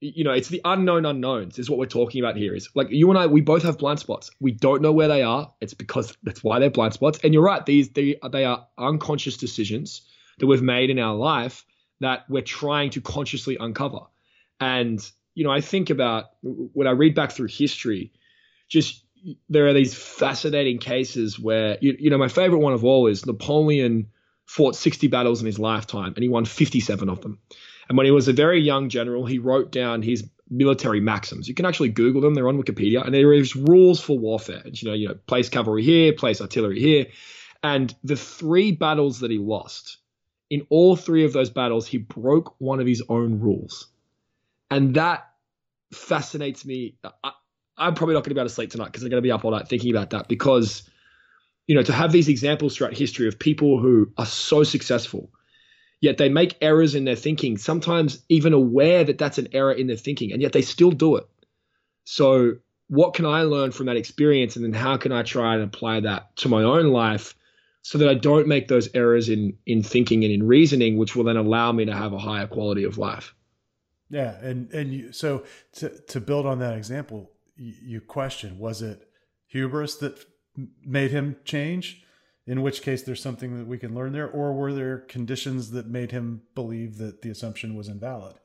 you 0.00 0.24
know, 0.24 0.32
it's 0.32 0.48
the 0.48 0.62
unknown 0.64 1.04
unknowns 1.04 1.58
is 1.58 1.68
what 1.68 1.78
we're 1.78 1.86
talking 1.86 2.22
about 2.22 2.36
here. 2.36 2.54
Is 2.54 2.70
like 2.74 2.90
you 2.90 3.10
and 3.10 3.18
I, 3.18 3.26
we 3.26 3.42
both 3.42 3.62
have 3.64 3.78
blind 3.78 4.00
spots. 4.00 4.30
We 4.40 4.52
don't 4.52 4.80
know 4.80 4.92
where 4.92 5.08
they 5.08 5.22
are. 5.22 5.52
It's 5.60 5.74
because 5.74 6.16
that's 6.22 6.42
why 6.42 6.58
they're 6.58 6.70
blind 6.70 6.94
spots. 6.94 7.20
And 7.22 7.34
you're 7.34 7.42
right; 7.42 7.64
these 7.64 7.90
they 7.90 8.18
they 8.32 8.44
are 8.44 8.66
unconscious 8.78 9.36
decisions 9.36 10.02
that 10.38 10.46
we've 10.46 10.62
made 10.62 10.88
in 10.88 10.98
our 10.98 11.14
life 11.14 11.64
that 12.00 12.24
we're 12.30 12.40
trying 12.40 12.90
to 12.90 13.02
consciously 13.02 13.58
uncover. 13.60 14.00
And 14.58 14.98
you 15.34 15.44
know, 15.44 15.50
I 15.50 15.60
think 15.60 15.90
about 15.90 16.30
when 16.42 16.86
I 16.86 16.92
read 16.92 17.14
back 17.14 17.32
through 17.32 17.48
history, 17.48 18.12
just 18.68 19.04
there 19.50 19.66
are 19.66 19.74
these 19.74 19.94
fascinating 19.94 20.78
cases 20.78 21.38
where 21.38 21.76
you, 21.82 21.94
you 21.98 22.10
know, 22.10 22.18
my 22.18 22.28
favorite 22.28 22.60
one 22.60 22.72
of 22.72 22.84
all 22.84 23.06
is 23.06 23.26
Napoleon 23.26 24.08
fought 24.46 24.74
60 24.74 25.08
battles 25.08 25.40
in 25.40 25.46
his 25.46 25.58
lifetime 25.58 26.14
and 26.16 26.22
he 26.22 26.28
won 26.28 26.44
57 26.44 27.08
of 27.08 27.20
them. 27.20 27.38
And 27.90 27.96
when 27.96 28.06
he 28.06 28.12
was 28.12 28.28
a 28.28 28.32
very 28.32 28.60
young 28.60 28.88
general, 28.88 29.26
he 29.26 29.40
wrote 29.40 29.72
down 29.72 30.00
his 30.00 30.24
military 30.48 31.00
maxims. 31.00 31.48
You 31.48 31.54
can 31.54 31.66
actually 31.66 31.88
Google 31.88 32.20
them; 32.20 32.34
they're 32.34 32.48
on 32.48 32.62
Wikipedia, 32.62 33.04
and 33.04 33.12
there 33.12 33.32
is 33.32 33.56
rules 33.56 34.00
for 34.00 34.16
warfare. 34.16 34.62
You 34.64 34.88
know, 34.88 34.94
you 34.94 35.08
know, 35.08 35.14
place 35.26 35.48
cavalry 35.48 35.82
here, 35.82 36.12
place 36.12 36.40
artillery 36.40 36.78
here, 36.78 37.06
and 37.64 37.92
the 38.04 38.14
three 38.14 38.70
battles 38.70 39.18
that 39.20 39.32
he 39.32 39.38
lost, 39.38 39.98
in 40.50 40.68
all 40.70 40.94
three 40.94 41.24
of 41.24 41.32
those 41.32 41.50
battles, 41.50 41.84
he 41.84 41.98
broke 41.98 42.54
one 42.58 42.78
of 42.78 42.86
his 42.86 43.02
own 43.08 43.40
rules, 43.40 43.88
and 44.70 44.94
that 44.94 45.28
fascinates 45.92 46.64
me. 46.64 46.94
I, 47.24 47.32
I'm 47.76 47.94
probably 47.94 48.14
not 48.14 48.20
going 48.20 48.30
to 48.30 48.34
be 48.36 48.40
able 48.40 48.50
to 48.50 48.54
sleep 48.54 48.70
tonight 48.70 48.86
because 48.86 49.02
I'm 49.02 49.10
going 49.10 49.20
to 49.20 49.26
be 49.26 49.32
up 49.32 49.44
all 49.44 49.50
night 49.50 49.66
thinking 49.66 49.90
about 49.90 50.10
that 50.10 50.28
because, 50.28 50.88
you 51.66 51.74
know, 51.74 51.82
to 51.82 51.92
have 51.92 52.12
these 52.12 52.28
examples 52.28 52.76
throughout 52.76 52.94
history 52.94 53.26
of 53.26 53.36
people 53.36 53.80
who 53.80 54.12
are 54.16 54.26
so 54.26 54.62
successful 54.62 55.28
yet 56.00 56.18
they 56.18 56.28
make 56.28 56.56
errors 56.60 56.94
in 56.94 57.04
their 57.04 57.16
thinking, 57.16 57.58
sometimes 57.58 58.24
even 58.28 58.52
aware 58.52 59.04
that 59.04 59.18
that's 59.18 59.38
an 59.38 59.48
error 59.52 59.72
in 59.72 59.86
their 59.86 59.96
thinking, 59.96 60.32
and 60.32 60.42
yet 60.42 60.52
they 60.52 60.62
still 60.62 60.90
do 60.90 61.16
it. 61.16 61.28
So, 62.04 62.56
what 62.88 63.14
can 63.14 63.24
I 63.24 63.42
learn 63.42 63.70
from 63.70 63.86
that 63.86 63.96
experience? 63.96 64.56
And 64.56 64.64
then 64.64 64.72
how 64.72 64.96
can 64.96 65.12
I 65.12 65.22
try 65.22 65.54
and 65.54 65.62
apply 65.62 66.00
that 66.00 66.34
to 66.38 66.48
my 66.48 66.62
own 66.62 66.88
life 66.88 67.36
so 67.82 67.98
that 67.98 68.08
I 68.08 68.14
don't 68.14 68.48
make 68.48 68.66
those 68.66 68.88
errors 68.94 69.28
in, 69.28 69.56
in 69.64 69.84
thinking 69.84 70.24
and 70.24 70.32
in 70.32 70.42
reasoning, 70.42 70.98
which 70.98 71.14
will 71.14 71.24
then 71.24 71.36
allow 71.36 71.70
me 71.70 71.84
to 71.84 71.94
have 71.94 72.12
a 72.12 72.18
higher 72.18 72.48
quality 72.48 72.82
of 72.82 72.98
life? 72.98 73.32
Yeah. 74.10 74.36
And, 74.40 74.72
and 74.72 74.92
you, 74.92 75.12
so 75.12 75.44
to, 75.74 75.90
to 76.08 76.20
build 76.20 76.46
on 76.46 76.58
that 76.58 76.76
example, 76.76 77.30
you, 77.56 77.74
you 77.80 78.00
question 78.00 78.58
was 78.58 78.82
it 78.82 79.08
hubris 79.46 79.96
that 79.98 80.24
made 80.84 81.12
him 81.12 81.36
change? 81.44 82.02
In 82.46 82.62
which 82.62 82.82
case 82.82 83.02
there's 83.02 83.22
something 83.22 83.58
that 83.58 83.66
we 83.66 83.78
can 83.78 83.94
learn 83.94 84.12
there 84.12 84.28
or 84.28 84.52
were 84.52 84.72
there 84.72 84.98
conditions 84.98 85.70
that 85.72 85.86
made 85.86 86.10
him 86.10 86.42
believe 86.54 86.98
that 86.98 87.22
the 87.22 87.30
assumption 87.30 87.74
was 87.74 87.88
invalid? 87.88 88.36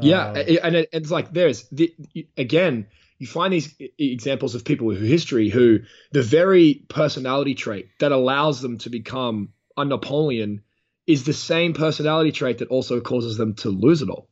Yeah 0.00 0.28
uh, 0.28 0.56
and 0.62 0.76
it's 0.92 1.10
like 1.10 1.32
there's 1.32 1.68
the, 1.70 1.94
again 2.36 2.86
you 3.18 3.26
find 3.26 3.52
these 3.52 3.74
examples 3.98 4.54
of 4.54 4.64
people 4.64 4.86
with 4.86 5.00
history 5.00 5.48
who 5.48 5.80
the 6.12 6.22
very 6.22 6.84
personality 6.88 7.54
trait 7.54 7.88
that 7.98 8.12
allows 8.12 8.60
them 8.60 8.78
to 8.78 8.90
become 8.90 9.48
a 9.76 9.84
napoleon 9.84 10.62
is 11.06 11.24
the 11.24 11.32
same 11.32 11.72
personality 11.72 12.30
trait 12.30 12.58
that 12.58 12.68
also 12.68 13.00
causes 13.00 13.36
them 13.36 13.54
to 13.54 13.70
lose 13.70 14.02
it 14.02 14.10
all. 14.10 14.28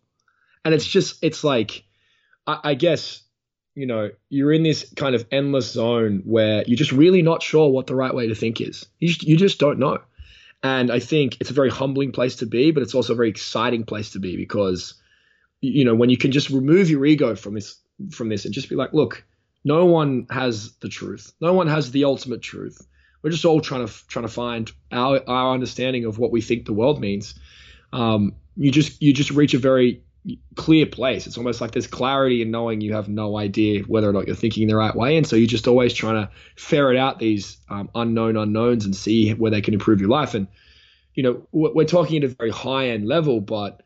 And 0.65 0.75
it's 0.75 0.87
just 0.87 1.25
it's 1.25 1.43
like 1.43 1.85
I, 2.47 2.61
I 2.62 2.75
guess 2.75 3.23
you 3.76 3.87
know, 3.87 4.11
you're 4.30 4.52
in 4.52 4.62
this 4.62 4.90
kind 4.97 5.14
of 5.14 5.26
endless 5.30 5.71
zone 5.71 6.23
where 6.25 6.64
you're 6.66 6.78
just 6.78 6.92
really 6.92 7.21
not 7.21 7.42
sure 7.42 7.68
what 7.68 7.87
the 7.87 7.95
right 7.95 8.14
way 8.14 8.26
to 8.26 8.35
think 8.35 8.61
is. 8.61 8.87
You 8.99 9.09
just, 9.09 9.23
you 9.23 9.37
just 9.37 9.61
don't 9.61 9.78
know. 9.78 10.00
And 10.62 10.90
I 10.90 10.99
think 10.99 11.37
it's 11.40 11.50
a 11.50 11.54
very 11.54 11.71
humbling 11.71 12.11
place 12.11 12.37
to 12.37 12.47
be, 12.47 12.71
but 12.71 12.83
it's 12.83 12.95
also 12.95 13.12
a 13.12 13.16
very 13.16 13.28
exciting 13.28 13.85
place 13.85 14.11
to 14.12 14.18
be 14.18 14.35
because, 14.35 14.95
you 15.61 15.85
know, 15.85 15.95
when 15.95 16.09
you 16.09 16.16
can 16.16 16.33
just 16.33 16.49
remove 16.49 16.88
your 16.88 17.04
ego 17.04 17.37
from 17.37 17.52
this, 17.52 17.76
from 18.11 18.30
this 18.30 18.47
and 18.47 18.54
just 18.54 18.71
be 18.71 18.76
like, 18.76 18.95
look, 18.95 19.23
no 19.62 19.85
one 19.85 20.26
has 20.30 20.73
the 20.76 20.88
truth. 20.88 21.33
No 21.42 21.52
one 21.52 21.66
has 21.66 21.90
the 21.90 22.04
ultimate 22.04 22.40
truth. 22.40 22.85
We're 23.23 23.30
just 23.30 23.45
all 23.45 23.61
trying 23.61 23.87
to 23.87 23.92
trying 24.06 24.25
to 24.25 24.33
find 24.33 24.71
our 24.92 25.21
our 25.28 25.52
understanding 25.52 26.04
of 26.04 26.18
what 26.18 26.30
we 26.30 26.40
think 26.40 26.64
the 26.64 26.73
world 26.73 27.00
means. 27.00 27.35
Um, 27.92 28.37
you 28.56 28.71
just 28.71 29.02
you 29.02 29.12
just 29.12 29.30
reach 29.33 29.54
a 29.54 29.59
very 29.59 30.02
clear 30.56 30.87
place. 30.87 31.26
It's 31.26 31.38
almost 31.38 31.61
like 31.61 31.73
there's 31.73 31.87
clarity 31.87 32.42
in 32.42 32.50
knowing 32.50 32.80
you 32.80 32.95
have 32.95 33.09
no 33.09 33.37
idea 33.37 33.83
whether 33.83 34.09
or 34.09 34.12
not 34.12 34.26
you're 34.26 34.37
thinking 34.37 34.66
the 34.66 34.76
right 34.76 34.95
way, 34.95 35.16
and 35.16 35.26
so 35.26 35.37
you're 35.37 35.47
just 35.47 35.68
always 35.68 35.95
trying 35.95 36.26
to 36.26 36.30
ferret 36.56 36.97
out 36.97 37.18
these 37.18 37.59
um, 37.68 37.90
unknown 37.95 38.37
unknowns 38.37 38.85
and 38.85 38.95
see 38.95 39.33
where 39.33 39.50
they 39.50 39.61
can 39.61 39.75
improve 39.75 40.00
your 40.00 40.11
life. 40.11 40.35
And 40.35 40.49
you 41.14 41.23
know, 41.23 41.47
we're 41.52 41.85
talking 41.85 42.18
at 42.18 42.30
a 42.30 42.35
very 42.35 42.50
high 42.50 42.88
end 42.90 43.06
level, 43.06 43.40
but 43.40 43.83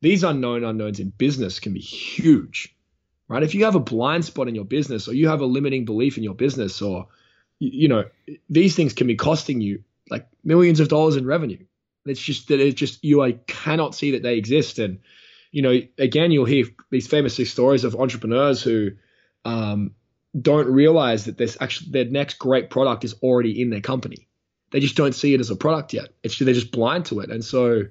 these 0.00 0.24
unknown 0.24 0.64
unknowns 0.64 0.98
in 0.98 1.10
business 1.10 1.60
can 1.60 1.72
be 1.72 1.80
huge, 1.80 2.74
right? 3.28 3.42
If 3.42 3.54
you 3.54 3.64
have 3.64 3.76
a 3.76 3.80
blind 3.80 4.24
spot 4.24 4.48
in 4.48 4.54
your 4.54 4.64
business, 4.64 5.06
or 5.06 5.14
you 5.14 5.28
have 5.28 5.40
a 5.40 5.46
limiting 5.46 5.84
belief 5.84 6.16
in 6.16 6.24
your 6.24 6.34
business, 6.34 6.82
or 6.82 7.06
you 7.58 7.88
know, 7.88 8.04
these 8.50 8.74
things 8.74 8.92
can 8.92 9.06
be 9.06 9.14
costing 9.14 9.60
you 9.60 9.84
like 10.10 10.26
millions 10.42 10.80
of 10.80 10.88
dollars 10.88 11.16
in 11.16 11.26
revenue. 11.26 11.64
It's 12.04 12.20
just 12.20 12.48
that 12.48 12.58
it's 12.58 12.74
just 12.74 13.04
you 13.04 13.22
I 13.22 13.32
cannot 13.32 13.94
see 13.94 14.12
that 14.12 14.22
they 14.22 14.36
exist 14.36 14.78
and 14.78 14.98
you 15.52 15.62
know, 15.62 15.80
again, 15.98 16.32
you'll 16.32 16.46
hear 16.46 16.64
these 16.90 17.06
famous 17.06 17.36
stories 17.48 17.84
of 17.84 17.94
entrepreneurs 17.94 18.62
who 18.62 18.90
um, 19.44 19.94
don't 20.40 20.66
realize 20.66 21.26
that 21.26 21.36
this 21.36 21.56
actually 21.60 21.90
their 21.92 22.06
next 22.06 22.38
great 22.38 22.70
product 22.70 23.04
is 23.04 23.14
already 23.22 23.60
in 23.60 23.70
their 23.70 23.82
company. 23.82 24.28
They 24.70 24.80
just 24.80 24.96
don't 24.96 25.14
see 25.14 25.34
it 25.34 25.40
as 25.40 25.50
a 25.50 25.56
product 25.56 25.92
yet. 25.92 26.08
It's 26.22 26.38
they're 26.38 26.54
just 26.54 26.72
blind 26.72 27.04
to 27.06 27.20
it, 27.20 27.30
and 27.30 27.44
so 27.44 27.82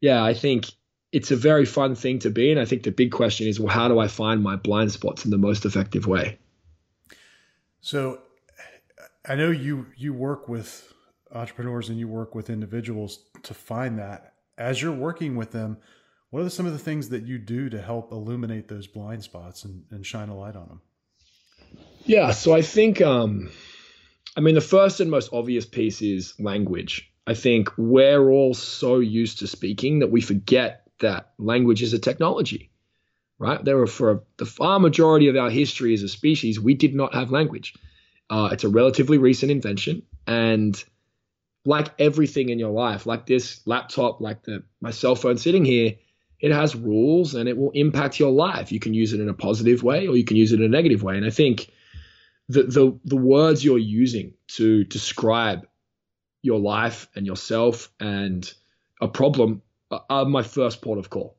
yeah, 0.00 0.22
I 0.22 0.34
think 0.34 0.66
it's 1.12 1.30
a 1.30 1.36
very 1.36 1.64
fun 1.64 1.94
thing 1.94 2.18
to 2.18 2.30
be. 2.30 2.50
And 2.50 2.60
I 2.60 2.66
think 2.66 2.82
the 2.82 2.90
big 2.90 3.10
question 3.10 3.46
is, 3.48 3.58
well, 3.58 3.72
how 3.72 3.88
do 3.88 3.98
I 3.98 4.08
find 4.08 4.42
my 4.42 4.56
blind 4.56 4.92
spots 4.92 5.24
in 5.24 5.30
the 5.30 5.38
most 5.38 5.64
effective 5.64 6.06
way? 6.06 6.38
So, 7.80 8.20
I 9.26 9.34
know 9.34 9.50
you 9.50 9.86
you 9.96 10.12
work 10.12 10.48
with 10.48 10.92
entrepreneurs 11.32 11.88
and 11.88 11.98
you 11.98 12.06
work 12.06 12.34
with 12.34 12.50
individuals 12.50 13.20
to 13.44 13.54
find 13.54 13.98
that. 13.98 14.34
As 14.58 14.82
you're 14.82 14.92
working 14.92 15.36
with 15.36 15.52
them, 15.52 15.78
what 16.34 16.44
are 16.44 16.50
some 16.50 16.66
of 16.66 16.72
the 16.72 16.80
things 16.80 17.10
that 17.10 17.24
you 17.24 17.38
do 17.38 17.70
to 17.70 17.80
help 17.80 18.10
illuminate 18.10 18.66
those 18.66 18.88
blind 18.88 19.22
spots 19.22 19.64
and, 19.64 19.84
and 19.92 20.04
shine 20.04 20.28
a 20.30 20.36
light 20.36 20.56
on 20.56 20.66
them? 20.66 20.80
Yeah, 22.06 22.32
so 22.32 22.52
I 22.52 22.60
think, 22.60 23.00
um, 23.00 23.52
I 24.36 24.40
mean, 24.40 24.56
the 24.56 24.60
first 24.60 24.98
and 24.98 25.08
most 25.08 25.32
obvious 25.32 25.64
piece 25.64 26.02
is 26.02 26.34
language. 26.40 27.08
I 27.24 27.34
think 27.34 27.68
we're 27.78 28.30
all 28.30 28.52
so 28.52 28.98
used 28.98 29.38
to 29.38 29.46
speaking 29.46 30.00
that 30.00 30.10
we 30.10 30.20
forget 30.20 30.82
that 30.98 31.34
language 31.38 31.84
is 31.84 31.92
a 31.92 32.00
technology, 32.00 32.72
right? 33.38 33.64
There 33.64 33.76
were 33.76 33.86
for 33.86 34.24
the 34.36 34.44
far 34.44 34.80
majority 34.80 35.28
of 35.28 35.36
our 35.36 35.50
history 35.50 35.94
as 35.94 36.02
a 36.02 36.08
species, 36.08 36.58
we 36.58 36.74
did 36.74 36.96
not 36.96 37.14
have 37.14 37.30
language. 37.30 37.74
Uh, 38.28 38.48
it's 38.50 38.64
a 38.64 38.68
relatively 38.68 39.18
recent 39.18 39.52
invention, 39.52 40.02
and 40.26 40.82
like 41.64 41.94
everything 42.00 42.48
in 42.48 42.58
your 42.58 42.72
life, 42.72 43.06
like 43.06 43.24
this 43.24 43.60
laptop, 43.66 44.20
like 44.20 44.42
the 44.42 44.64
my 44.80 44.90
cell 44.90 45.14
phone 45.14 45.38
sitting 45.38 45.64
here, 45.64 45.94
it 46.44 46.52
has 46.52 46.76
rules 46.76 47.34
and 47.34 47.48
it 47.48 47.56
will 47.56 47.70
impact 47.70 48.20
your 48.20 48.30
life. 48.30 48.70
You 48.70 48.78
can 48.78 48.92
use 48.92 49.14
it 49.14 49.20
in 49.20 49.30
a 49.30 49.32
positive 49.32 49.82
way 49.82 50.06
or 50.06 50.14
you 50.14 50.24
can 50.24 50.36
use 50.36 50.52
it 50.52 50.60
in 50.60 50.66
a 50.66 50.68
negative 50.68 51.02
way. 51.02 51.16
And 51.16 51.24
I 51.24 51.30
think 51.30 51.70
the 52.50 52.64
the, 52.64 53.00
the 53.02 53.16
words 53.16 53.64
you're 53.64 53.78
using 53.78 54.34
to 54.58 54.84
describe 54.84 55.66
your 56.42 56.60
life 56.60 57.08
and 57.16 57.26
yourself 57.26 57.90
and 57.98 58.52
a 59.00 59.08
problem 59.08 59.62
are 60.10 60.26
my 60.26 60.42
first 60.42 60.82
port 60.82 60.98
of 60.98 61.08
call. 61.08 61.38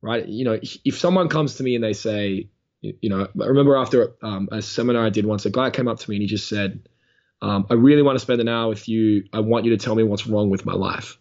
Right? 0.00 0.24
You 0.28 0.44
know, 0.44 0.60
if 0.84 0.96
someone 0.96 1.28
comes 1.28 1.56
to 1.56 1.64
me 1.64 1.74
and 1.74 1.82
they 1.82 1.92
say, 1.92 2.50
you 2.82 3.10
know, 3.10 3.26
I 3.42 3.46
remember 3.46 3.76
after 3.76 4.14
um, 4.22 4.48
a 4.52 4.62
seminar 4.62 5.04
I 5.04 5.10
did 5.10 5.26
once, 5.26 5.44
a 5.44 5.50
guy 5.50 5.70
came 5.70 5.88
up 5.88 5.98
to 5.98 6.08
me 6.08 6.16
and 6.16 6.22
he 6.22 6.28
just 6.28 6.48
said, 6.48 6.88
um, 7.42 7.66
I 7.68 7.74
really 7.74 8.02
want 8.02 8.14
to 8.14 8.20
spend 8.20 8.40
an 8.40 8.46
hour 8.46 8.68
with 8.68 8.88
you. 8.88 9.24
I 9.32 9.40
want 9.40 9.64
you 9.64 9.76
to 9.76 9.84
tell 9.84 9.96
me 9.96 10.04
what's 10.04 10.28
wrong 10.28 10.50
with 10.50 10.64
my 10.64 10.74
life 10.74 11.18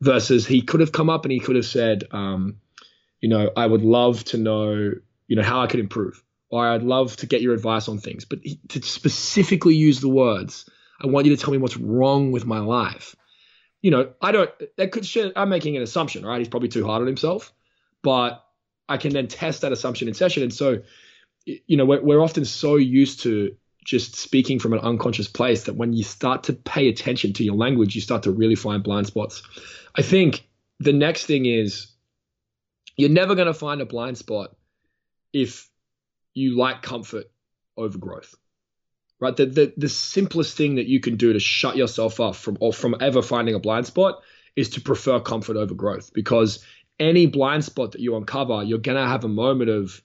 versus 0.00 0.46
he 0.46 0.62
could 0.62 0.80
have 0.80 0.92
come 0.92 1.10
up 1.10 1.24
and 1.24 1.32
he 1.32 1.40
could 1.40 1.56
have 1.56 1.66
said, 1.66 2.04
um, 2.10 2.56
you 3.20 3.28
know, 3.28 3.50
I 3.56 3.66
would 3.66 3.82
love 3.82 4.24
to 4.24 4.38
know, 4.38 4.92
you 5.26 5.36
know, 5.36 5.42
how 5.42 5.60
I 5.60 5.66
could 5.66 5.80
improve, 5.80 6.22
or 6.50 6.66
I'd 6.66 6.82
love 6.82 7.16
to 7.16 7.26
get 7.26 7.42
your 7.42 7.54
advice 7.54 7.88
on 7.88 7.98
things. 7.98 8.24
But 8.24 8.40
he, 8.42 8.60
to 8.68 8.82
specifically 8.82 9.74
use 9.74 10.00
the 10.00 10.08
words, 10.08 10.68
I 11.02 11.06
want 11.06 11.26
you 11.26 11.36
to 11.36 11.42
tell 11.42 11.52
me 11.52 11.58
what's 11.58 11.76
wrong 11.76 12.32
with 12.32 12.46
my 12.46 12.60
life. 12.60 13.16
You 13.82 13.90
know, 13.92 14.10
I 14.20 14.32
don't. 14.32 14.50
That 14.76 14.90
could. 14.90 15.06
I'm 15.36 15.48
making 15.48 15.76
an 15.76 15.82
assumption, 15.82 16.24
right? 16.26 16.38
He's 16.38 16.48
probably 16.48 16.68
too 16.68 16.84
hard 16.84 17.00
on 17.00 17.06
himself, 17.06 17.52
but 18.02 18.44
I 18.88 18.96
can 18.96 19.12
then 19.12 19.28
test 19.28 19.60
that 19.60 19.72
assumption 19.72 20.08
in 20.08 20.14
session. 20.14 20.42
And 20.42 20.52
so, 20.52 20.82
you 21.44 21.76
know, 21.76 21.84
we're, 21.84 22.00
we're 22.00 22.20
often 22.20 22.44
so 22.44 22.76
used 22.76 23.20
to 23.20 23.56
just 23.88 24.16
speaking 24.16 24.58
from 24.58 24.74
an 24.74 24.80
unconscious 24.80 25.28
place 25.28 25.64
that 25.64 25.74
when 25.74 25.94
you 25.94 26.04
start 26.04 26.42
to 26.42 26.52
pay 26.52 26.90
attention 26.90 27.32
to 27.32 27.42
your 27.42 27.54
language, 27.54 27.94
you 27.94 28.02
start 28.02 28.24
to 28.24 28.30
really 28.30 28.54
find 28.54 28.82
blind 28.82 29.06
spots. 29.06 29.42
I 29.96 30.02
think 30.02 30.46
the 30.78 30.92
next 30.92 31.24
thing 31.24 31.46
is 31.46 31.86
you're 32.98 33.08
never 33.08 33.34
going 33.34 33.46
to 33.46 33.54
find 33.54 33.80
a 33.80 33.86
blind 33.86 34.18
spot 34.18 34.54
if 35.32 35.70
you 36.34 36.58
like 36.58 36.82
comfort 36.82 37.30
over 37.78 37.96
growth. 37.96 38.34
Right? 39.20 39.34
The, 39.34 39.46
the 39.46 39.72
the 39.78 39.88
simplest 39.88 40.54
thing 40.54 40.74
that 40.74 40.86
you 40.86 41.00
can 41.00 41.16
do 41.16 41.32
to 41.32 41.40
shut 41.40 41.78
yourself 41.78 42.20
off 42.20 42.38
from 42.38 42.58
or 42.60 42.74
from 42.74 42.94
ever 43.00 43.22
finding 43.22 43.54
a 43.54 43.58
blind 43.58 43.86
spot 43.86 44.20
is 44.54 44.68
to 44.70 44.82
prefer 44.82 45.18
comfort 45.18 45.56
over 45.56 45.72
growth 45.72 46.12
because 46.12 46.62
any 47.00 47.24
blind 47.24 47.64
spot 47.64 47.92
that 47.92 48.02
you 48.02 48.16
uncover, 48.16 48.62
you're 48.64 48.78
going 48.78 48.98
to 48.98 49.08
have 49.08 49.24
a 49.24 49.28
moment 49.28 49.70
of 49.70 50.02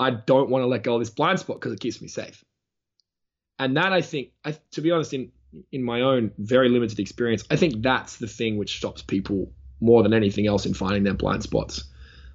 I 0.00 0.10
don't 0.10 0.50
want 0.50 0.62
to 0.62 0.66
let 0.66 0.82
go 0.82 0.94
of 0.94 1.00
this 1.00 1.10
blind 1.10 1.38
spot 1.38 1.60
because 1.60 1.72
it 1.72 1.78
keeps 1.78 2.02
me 2.02 2.08
safe 2.08 2.44
and 3.64 3.76
that 3.76 3.92
I 3.92 4.02
think, 4.02 4.30
I, 4.44 4.56
to 4.72 4.80
be 4.80 4.90
honest, 4.90 5.14
in 5.14 5.30
in 5.70 5.82
my 5.82 6.00
own 6.00 6.32
very 6.38 6.68
limited 6.68 6.98
experience, 6.98 7.44
I 7.50 7.56
think 7.56 7.82
that's 7.82 8.16
the 8.16 8.26
thing 8.26 8.56
which 8.56 8.78
stops 8.78 9.02
people 9.02 9.52
more 9.80 10.02
than 10.02 10.14
anything 10.14 10.46
else 10.46 10.64
in 10.64 10.74
finding 10.74 11.04
their 11.04 11.14
blind 11.14 11.42
spots. 11.42 11.84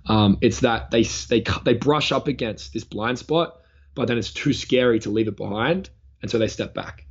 Um, 0.05 0.37
it's 0.41 0.61
that 0.61 0.91
they 0.91 1.03
they 1.03 1.43
they 1.65 1.73
brush 1.73 2.11
up 2.11 2.27
against 2.27 2.73
this 2.73 2.83
blind 2.83 3.19
spot, 3.19 3.59
but 3.95 4.07
then 4.07 4.17
it's 4.17 4.31
too 4.31 4.53
scary 4.53 4.99
to 4.99 5.09
leave 5.09 5.27
it 5.27 5.35
behind, 5.35 5.89
and 6.21 6.31
so 6.31 6.37
they 6.37 6.47
step 6.47 6.73
back. 6.73 7.05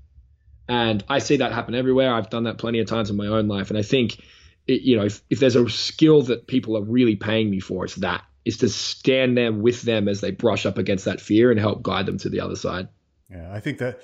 And 0.69 1.05
I 1.09 1.19
see 1.19 1.37
that 1.37 1.53
happen 1.53 1.75
everywhere. 1.75 2.13
I've 2.13 2.31
done 2.31 2.45
that 2.45 2.59
plenty 2.59 2.81
of 2.81 2.89
times 2.89 3.11
in 3.11 3.17
my 3.17 3.27
own 3.27 3.49
life, 3.49 3.71
and 3.71 3.79
I 3.79 3.83
think, 3.83 4.19
it, 4.67 4.83
you 4.83 4.97
know, 4.97 5.05
if, 5.05 5.23
if 5.31 5.39
there's 5.39 5.57
a 5.57 5.69
skill 5.69 6.23
that 6.23 6.47
people 6.47 6.77
are 6.77 6.83
really 6.83 7.17
paying 7.17 7.51
me 7.51 7.61
for, 7.61 7.85
it's 7.85 7.95
that 7.97 8.25
is 8.45 8.59
to 8.59 8.69
stand 8.69 9.37
there 9.37 9.53
with 9.53 9.83
them 9.83 10.09
as 10.09 10.21
they 10.21 10.31
brush 10.31 10.67
up 10.67 10.79
against 10.79 11.05
that 11.05 11.21
fear 11.21 11.51
and 11.51 11.59
help 11.61 11.83
guide 11.83 12.07
them 12.07 12.19
to 12.19 12.31
the 12.31 12.41
other 12.41 12.57
side. 12.57 12.89
Yeah, 13.31 13.53
I 13.53 13.61
think 13.61 13.79
that 13.79 14.01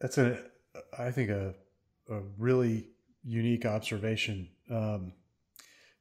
that's 0.00 0.18
a 0.18 0.38
I 0.98 1.10
think 1.10 1.30
a 1.30 1.54
a 2.10 2.20
really 2.38 2.88
unique 3.24 3.64
observation. 3.64 4.48
Um, 4.70 5.12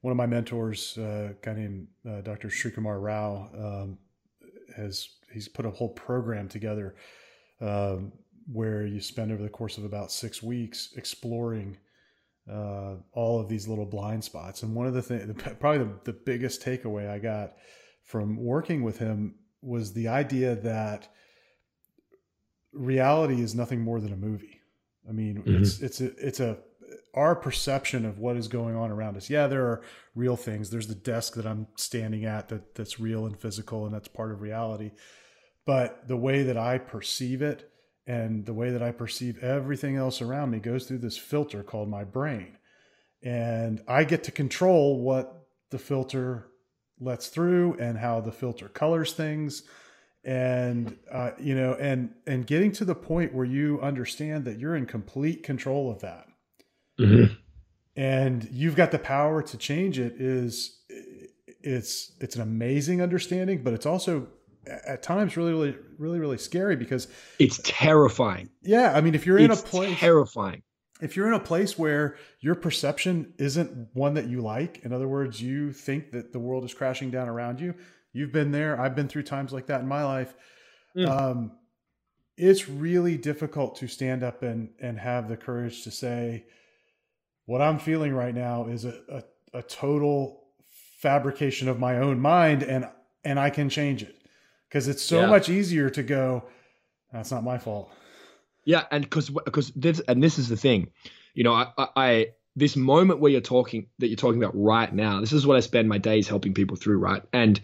one 0.01 0.11
of 0.11 0.17
my 0.17 0.25
mentors, 0.25 0.97
uh, 0.97 1.29
a 1.31 1.45
guy 1.45 1.53
named 1.53 1.87
uh, 2.09 2.21
Dr. 2.21 2.47
Srikumar 2.47 3.01
Rao, 3.01 3.49
um, 3.55 3.97
has 4.75 5.09
he's 5.31 5.47
put 5.47 5.65
a 5.65 5.69
whole 5.69 5.89
program 5.89 6.47
together 6.47 6.95
um, 7.61 8.11
where 8.51 8.85
you 8.85 8.99
spend 8.99 9.31
over 9.31 9.43
the 9.43 9.49
course 9.49 9.77
of 9.77 9.85
about 9.85 10.11
six 10.11 10.41
weeks 10.41 10.93
exploring 10.97 11.77
uh, 12.51 12.95
all 13.13 13.39
of 13.39 13.47
these 13.47 13.67
little 13.67 13.85
blind 13.85 14.23
spots. 14.23 14.63
And 14.63 14.73
one 14.73 14.87
of 14.87 14.93
the 14.93 15.01
things, 15.01 15.31
probably 15.59 15.85
the, 15.85 16.11
the 16.11 16.13
biggest 16.13 16.63
takeaway 16.63 17.09
I 17.09 17.19
got 17.19 17.53
from 18.03 18.37
working 18.37 18.81
with 18.83 18.97
him 18.97 19.35
was 19.61 19.93
the 19.93 20.07
idea 20.07 20.55
that 20.55 21.07
reality 22.73 23.41
is 23.41 23.55
nothing 23.55 23.81
more 23.81 23.99
than 23.99 24.13
a 24.13 24.17
movie. 24.17 24.61
I 25.07 25.11
mean, 25.11 25.37
mm-hmm. 25.37 25.61
it's 25.61 25.79
it's 25.81 26.01
a 26.01 26.05
it's 26.25 26.39
a 26.39 26.57
our 27.13 27.35
perception 27.35 28.05
of 28.05 28.19
what 28.19 28.37
is 28.37 28.47
going 28.47 28.75
on 28.75 28.91
around 28.91 29.17
us. 29.17 29.29
Yeah, 29.29 29.47
there 29.47 29.65
are 29.65 29.81
real 30.15 30.37
things. 30.37 30.69
There's 30.69 30.87
the 30.87 30.95
desk 30.95 31.35
that 31.35 31.45
I'm 31.45 31.67
standing 31.75 32.25
at 32.25 32.49
that 32.49 32.75
that's 32.75 32.99
real 32.99 33.25
and 33.25 33.39
physical, 33.39 33.85
and 33.85 33.93
that's 33.93 34.07
part 34.07 34.31
of 34.31 34.41
reality. 34.41 34.91
But 35.65 36.07
the 36.07 36.17
way 36.17 36.43
that 36.43 36.57
I 36.57 36.77
perceive 36.77 37.41
it 37.41 37.69
and 38.07 38.45
the 38.45 38.53
way 38.53 38.71
that 38.71 38.81
I 38.81 38.91
perceive 38.91 39.43
everything 39.43 39.95
else 39.95 40.21
around 40.21 40.51
me 40.51 40.59
goes 40.59 40.87
through 40.87 40.99
this 40.99 41.17
filter 41.17 41.63
called 41.63 41.89
my 41.89 42.03
brain. 42.03 42.57
And 43.23 43.81
I 43.87 44.03
get 44.03 44.23
to 44.23 44.31
control 44.31 45.01
what 45.01 45.47
the 45.69 45.77
filter 45.77 46.47
lets 46.99 47.27
through 47.27 47.75
and 47.79 47.97
how 47.97 48.21
the 48.21 48.31
filter 48.31 48.67
colors 48.69 49.13
things 49.13 49.63
and 50.23 50.97
uh, 51.11 51.31
you 51.39 51.55
know 51.55 51.73
and 51.73 52.13
and 52.27 52.45
getting 52.45 52.71
to 52.73 52.85
the 52.85 52.95
point 52.95 53.33
where 53.33 53.45
you 53.45 53.79
understand 53.81 54.45
that 54.45 54.59
you're 54.59 54.75
in 54.75 54.85
complete 54.85 55.43
control 55.43 55.91
of 55.91 56.01
that. 56.01 56.27
Mm-hmm. 56.99 57.33
and 57.95 58.47
you've 58.51 58.75
got 58.75 58.91
the 58.91 58.99
power 58.99 59.41
to 59.41 59.57
change 59.57 59.97
it 59.97 60.15
is 60.19 60.81
it's 61.63 62.11
it's 62.19 62.35
an 62.35 62.41
amazing 62.41 63.01
understanding 63.01 63.63
but 63.63 63.73
it's 63.73 63.85
also 63.85 64.27
at 64.67 65.01
times 65.01 65.35
really 65.35 65.51
really 65.51 65.75
really 65.97 66.19
really 66.19 66.37
scary 66.37 66.75
because 66.75 67.07
it's 67.39 67.59
terrifying. 67.63 68.49
Yeah 68.61 68.91
i 68.95 69.01
mean 69.01 69.15
if 69.15 69.25
you're 69.25 69.39
in 69.39 69.49
a 69.51 69.55
place 69.55 69.97
terrifying. 69.97 70.61
if 71.01 71.15
you're 71.15 71.27
in 71.27 71.33
a 71.33 71.39
place 71.39 71.79
where 71.79 72.17
your 72.39 72.53
perception 72.53 73.33
isn't 73.39 73.87
one 73.93 74.13
that 74.13 74.27
you 74.27 74.41
like 74.41 74.81
in 74.83 74.93
other 74.93 75.07
words 75.07 75.41
you 75.41 75.71
think 75.71 76.11
that 76.11 76.33
the 76.33 76.39
world 76.39 76.63
is 76.65 76.73
crashing 76.73 77.09
down 77.09 77.27
around 77.27 77.59
you 77.59 77.73
you've 78.13 78.31
been 78.31 78.51
there. 78.51 78.79
I've 78.79 78.95
been 78.95 79.07
through 79.07 79.23
times 79.23 79.51
like 79.51 79.67
that 79.67 79.81
in 79.81 79.87
my 79.87 80.03
life. 80.03 80.33
Mm. 80.95 81.07
um, 81.07 81.51
it's 82.37 82.67
really 82.67 83.17
difficult 83.17 83.75
to 83.77 83.87
stand 83.87 84.23
up 84.23 84.41
and 84.41 84.69
and 84.79 84.97
have 84.99 85.29
the 85.29 85.37
courage 85.37 85.83
to 85.83 85.91
say 85.91 86.45
what 87.45 87.61
i'm 87.61 87.79
feeling 87.79 88.13
right 88.13 88.33
now 88.33 88.65
is 88.65 88.83
a, 88.85 88.99
a, 89.09 89.59
a 89.59 89.63
total 89.63 90.43
fabrication 90.97 91.69
of 91.69 91.79
my 91.79 91.97
own 91.97 92.19
mind 92.19 92.63
and 92.63 92.89
and 93.23 93.39
i 93.39 93.49
can 93.49 93.69
change 93.69 94.03
it. 94.03 94.17
Because 94.67 94.87
it's 94.87 95.03
so 95.03 95.21
yeah. 95.21 95.27
much 95.27 95.49
easier 95.49 95.89
to 95.89 96.03
go 96.03 96.43
that's 97.11 97.31
not 97.31 97.43
my 97.43 97.57
fault. 97.57 97.91
Yeah 98.63 98.85
and 98.91 99.03
because 99.03 99.29
because 99.29 99.71
this 99.71 99.99
and 100.07 100.23
this 100.23 100.39
is 100.39 100.49
the 100.49 100.57
thing 100.57 100.89
you 101.33 101.43
know 101.43 101.53
I, 101.53 101.67
I, 101.77 101.87
I 101.95 102.27
this 102.55 102.75
moment 102.75 103.19
where 103.19 103.31
you're 103.31 103.41
talking 103.41 103.87
that 103.99 104.07
you're 104.07 104.17
talking 104.17 104.41
about 104.41 104.53
right 104.55 104.93
now 104.93 105.19
this 105.19 105.33
is 105.33 105.45
what 105.47 105.57
i 105.57 105.61
spend 105.61 105.89
my 105.89 105.97
days 105.97 106.27
helping 106.27 106.53
people 106.53 106.75
through 106.75 106.97
right? 106.97 107.23
And 107.33 107.59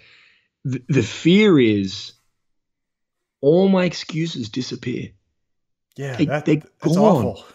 th- 0.69 0.83
the 0.88 1.03
fear 1.03 1.59
is 1.59 2.13
all 3.41 3.67
my 3.67 3.86
excuses 3.86 4.50
disappear. 4.50 5.09
Yeah 5.95 6.15
they, 6.15 6.25
that, 6.25 6.45
they're 6.45 6.62
gone. 6.81 6.97
awful. 6.97 7.45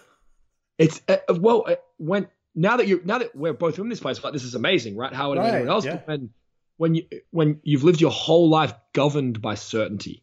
it's 0.78 1.00
uh, 1.09 1.19
well 1.31 1.64
uh, 1.66 1.76
when 1.99 2.28
now 2.54 2.76
that 2.76 2.88
you 2.88 3.00
now 3.04 3.19
that 3.19 3.35
we're 3.37 3.52
both 3.52 3.78
in 3.78 3.88
this 3.88 4.00
place 4.00 4.23
like 4.23 4.33
this 4.33 4.45
is 4.45 4.54
amazing 4.54 4.97
right? 4.97 5.12
How 5.12 5.31
would 5.31 5.38
right, 5.38 5.54
anyone 5.54 5.69
else 5.69 5.85
yeah. 5.85 6.00
when 6.04 6.31
when 6.76 6.95
you 6.97 7.07
when 7.31 7.61
you've 7.62 7.85
lived 7.85 8.00
your 8.00 8.11
whole 8.11 8.49
life 8.49 8.75
governed 8.92 9.40
by 9.40 9.54
certainty 9.54 10.23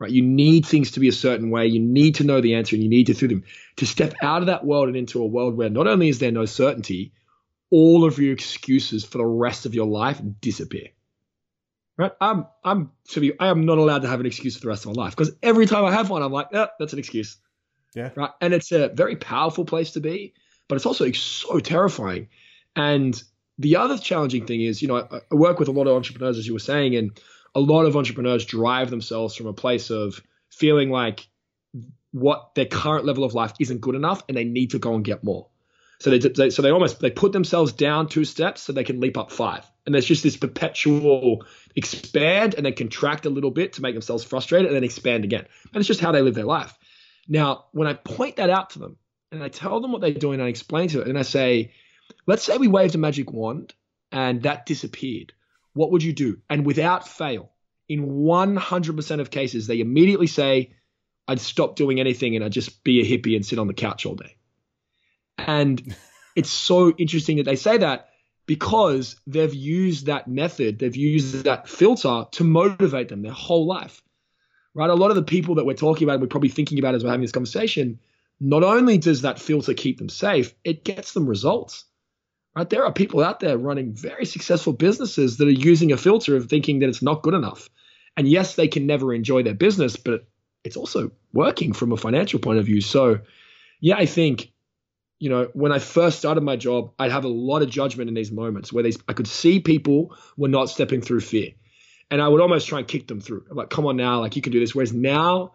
right? 0.00 0.10
You 0.10 0.22
need 0.22 0.66
things 0.66 0.92
to 0.92 1.00
be 1.00 1.08
a 1.08 1.12
certain 1.12 1.50
way. 1.50 1.66
You 1.66 1.78
need 1.78 2.16
to 2.16 2.24
know 2.24 2.40
the 2.40 2.54
answer 2.54 2.74
and 2.74 2.82
you 2.82 2.88
need 2.88 3.08
to 3.08 3.14
through 3.14 3.28
them. 3.28 3.44
To 3.76 3.86
step 3.86 4.14
out 4.22 4.40
of 4.40 4.46
that 4.46 4.64
world 4.64 4.88
and 4.88 4.96
into 4.96 5.22
a 5.22 5.26
world 5.26 5.56
where 5.56 5.68
not 5.68 5.86
only 5.86 6.08
is 6.08 6.18
there 6.18 6.32
no 6.32 6.46
certainty 6.46 7.12
all 7.70 8.04
of 8.04 8.18
your 8.18 8.32
excuses 8.32 9.04
for 9.04 9.18
the 9.18 9.26
rest 9.26 9.66
of 9.66 9.74
your 9.74 9.86
life 9.86 10.20
disappear 10.40 10.88
right? 12.00 12.12
I'm 12.20 12.46
i'm 12.64 12.90
to 13.10 13.20
be 13.20 13.38
i 13.38 13.48
am 13.48 13.64
not 13.66 13.78
allowed 13.78 14.02
to 14.02 14.08
have 14.08 14.20
an 14.20 14.26
excuse 14.26 14.56
for 14.56 14.62
the 14.62 14.68
rest 14.68 14.86
of 14.86 14.96
my 14.96 15.02
life 15.02 15.16
because 15.16 15.32
every 15.42 15.66
time 15.66 15.84
i 15.84 15.92
have 15.92 16.10
one 16.10 16.22
i'm 16.22 16.32
like 16.32 16.48
yeah 16.52 16.66
that's 16.78 16.92
an 16.92 16.98
excuse. 16.98 17.38
Yeah. 17.94 18.10
Right? 18.14 18.30
And 18.40 18.54
it's 18.54 18.70
a 18.70 18.88
very 18.88 19.16
powerful 19.16 19.64
place 19.64 19.92
to 19.92 20.00
be 20.00 20.34
but 20.70 20.76
it's 20.76 20.86
also 20.86 21.10
so 21.10 21.58
terrifying. 21.58 22.28
And 22.76 23.20
the 23.58 23.76
other 23.76 23.98
challenging 23.98 24.46
thing 24.46 24.62
is, 24.62 24.80
you 24.80 24.86
know, 24.86 24.98
I, 24.98 25.20
I 25.30 25.34
work 25.34 25.58
with 25.58 25.66
a 25.66 25.72
lot 25.72 25.88
of 25.88 25.96
entrepreneurs, 25.96 26.38
as 26.38 26.46
you 26.46 26.52
were 26.52 26.60
saying, 26.60 26.94
and 26.94 27.20
a 27.56 27.60
lot 27.60 27.86
of 27.86 27.96
entrepreneurs 27.96 28.46
drive 28.46 28.88
themselves 28.88 29.34
from 29.34 29.48
a 29.48 29.52
place 29.52 29.90
of 29.90 30.22
feeling 30.48 30.90
like 30.90 31.28
what 32.12 32.54
their 32.54 32.66
current 32.66 33.04
level 33.04 33.24
of 33.24 33.34
life 33.34 33.52
isn't 33.58 33.80
good 33.80 33.96
enough 33.96 34.22
and 34.28 34.36
they 34.36 34.44
need 34.44 34.70
to 34.70 34.78
go 34.78 34.94
and 34.94 35.04
get 35.04 35.24
more. 35.24 35.48
So 35.98 36.10
they, 36.10 36.18
they, 36.18 36.50
so 36.50 36.62
they 36.62 36.70
almost 36.70 37.00
they 37.00 37.10
put 37.10 37.32
themselves 37.32 37.72
down 37.72 38.08
two 38.08 38.24
steps 38.24 38.62
so 38.62 38.72
they 38.72 38.84
can 38.84 39.00
leap 39.00 39.18
up 39.18 39.32
five. 39.32 39.66
And 39.90 39.94
there's 39.96 40.06
just 40.06 40.22
this 40.22 40.36
perpetual 40.36 41.44
expand 41.74 42.54
and 42.54 42.64
then 42.64 42.74
contract 42.74 43.26
a 43.26 43.28
little 43.28 43.50
bit 43.50 43.72
to 43.72 43.82
make 43.82 43.96
themselves 43.96 44.22
frustrated 44.22 44.68
and 44.68 44.76
then 44.76 44.84
expand 44.84 45.24
again. 45.24 45.46
And 45.64 45.80
it's 45.80 45.88
just 45.88 45.98
how 45.98 46.12
they 46.12 46.22
live 46.22 46.36
their 46.36 46.44
life. 46.44 46.78
Now, 47.26 47.64
when 47.72 47.88
I 47.88 47.94
point 47.94 48.36
that 48.36 48.50
out 48.50 48.70
to 48.70 48.78
them 48.78 48.98
and 49.32 49.42
I 49.42 49.48
tell 49.48 49.80
them 49.80 49.90
what 49.90 50.00
they're 50.00 50.12
doing 50.12 50.38
and 50.38 50.46
I 50.46 50.48
explain 50.48 50.90
to 50.90 51.00
it 51.00 51.08
and 51.08 51.18
I 51.18 51.22
say, 51.22 51.72
Let's 52.24 52.44
say 52.44 52.56
we 52.56 52.68
waved 52.68 52.94
a 52.94 52.98
magic 52.98 53.32
wand 53.32 53.74
and 54.12 54.44
that 54.44 54.64
disappeared. 54.64 55.32
What 55.72 55.90
would 55.90 56.04
you 56.04 56.12
do? 56.12 56.38
And 56.48 56.64
without 56.64 57.08
fail, 57.08 57.50
in 57.88 58.06
100% 58.06 59.20
of 59.20 59.30
cases, 59.32 59.66
they 59.66 59.80
immediately 59.80 60.28
say, 60.28 60.72
I'd 61.26 61.40
stop 61.40 61.74
doing 61.74 61.98
anything 61.98 62.36
and 62.36 62.44
I'd 62.44 62.52
just 62.52 62.84
be 62.84 63.00
a 63.00 63.04
hippie 63.04 63.34
and 63.34 63.44
sit 63.44 63.58
on 63.58 63.66
the 63.66 63.74
couch 63.74 64.06
all 64.06 64.14
day. 64.14 64.36
And 65.36 65.96
it's 66.36 66.50
so 66.50 66.92
interesting 66.92 67.38
that 67.38 67.44
they 67.44 67.56
say 67.56 67.78
that 67.78 68.09
because 68.50 69.14
they've 69.28 69.54
used 69.54 70.06
that 70.06 70.26
method, 70.26 70.80
they've 70.80 70.96
used 70.96 71.44
that 71.44 71.68
filter 71.68 72.24
to 72.32 72.42
motivate 72.42 73.08
them 73.08 73.22
their 73.22 73.30
whole 73.30 73.64
life. 73.64 74.02
Right? 74.74 74.90
A 74.90 74.94
lot 74.94 75.10
of 75.10 75.14
the 75.14 75.22
people 75.22 75.54
that 75.54 75.64
we're 75.64 75.74
talking 75.74 76.02
about, 76.02 76.20
we're 76.20 76.26
probably 76.26 76.48
thinking 76.48 76.80
about 76.80 76.96
as 76.96 77.04
we're 77.04 77.10
having 77.10 77.22
this 77.22 77.30
conversation, 77.30 78.00
not 78.40 78.64
only 78.64 78.98
does 78.98 79.22
that 79.22 79.38
filter 79.38 79.72
keep 79.72 79.98
them 79.98 80.08
safe, 80.08 80.52
it 80.64 80.82
gets 80.82 81.12
them 81.12 81.28
results. 81.28 81.84
Right? 82.56 82.68
There 82.68 82.84
are 82.84 82.92
people 82.92 83.22
out 83.22 83.38
there 83.38 83.56
running 83.56 83.92
very 83.92 84.26
successful 84.26 84.72
businesses 84.72 85.36
that 85.36 85.46
are 85.46 85.52
using 85.52 85.92
a 85.92 85.96
filter 85.96 86.34
of 86.34 86.48
thinking 86.48 86.80
that 86.80 86.88
it's 86.88 87.02
not 87.02 87.22
good 87.22 87.34
enough. 87.34 87.70
And 88.16 88.26
yes, 88.26 88.56
they 88.56 88.66
can 88.66 88.84
never 88.84 89.14
enjoy 89.14 89.44
their 89.44 89.54
business, 89.54 89.94
but 89.94 90.26
it's 90.64 90.76
also 90.76 91.12
working 91.32 91.72
from 91.72 91.92
a 91.92 91.96
financial 91.96 92.40
point 92.40 92.58
of 92.58 92.66
view. 92.66 92.80
So, 92.80 93.20
yeah, 93.78 93.94
I 93.94 94.06
think, 94.06 94.50
you 95.20 95.28
know, 95.28 95.50
when 95.52 95.70
I 95.70 95.78
first 95.78 96.18
started 96.18 96.40
my 96.40 96.56
job, 96.56 96.92
I'd 96.98 97.12
have 97.12 97.24
a 97.24 97.28
lot 97.28 97.62
of 97.62 97.68
judgment 97.68 98.08
in 98.08 98.14
these 98.14 98.32
moments 98.32 98.72
where 98.72 98.82
these 98.82 98.98
I 99.06 99.12
could 99.12 99.28
see 99.28 99.60
people 99.60 100.16
were 100.36 100.48
not 100.48 100.70
stepping 100.70 101.02
through 101.02 101.20
fear. 101.20 101.52
And 102.10 102.20
I 102.20 102.26
would 102.26 102.40
almost 102.40 102.66
try 102.66 102.80
and 102.80 102.88
kick 102.88 103.06
them 103.06 103.20
through. 103.20 103.44
I'm 103.50 103.56
like, 103.56 103.70
come 103.70 103.86
on 103.86 103.96
now, 103.96 104.20
like 104.20 104.34
you 104.34 104.42
can 104.42 104.50
do 104.50 104.58
this. 104.58 104.74
Whereas 104.74 104.92
now 104.92 105.52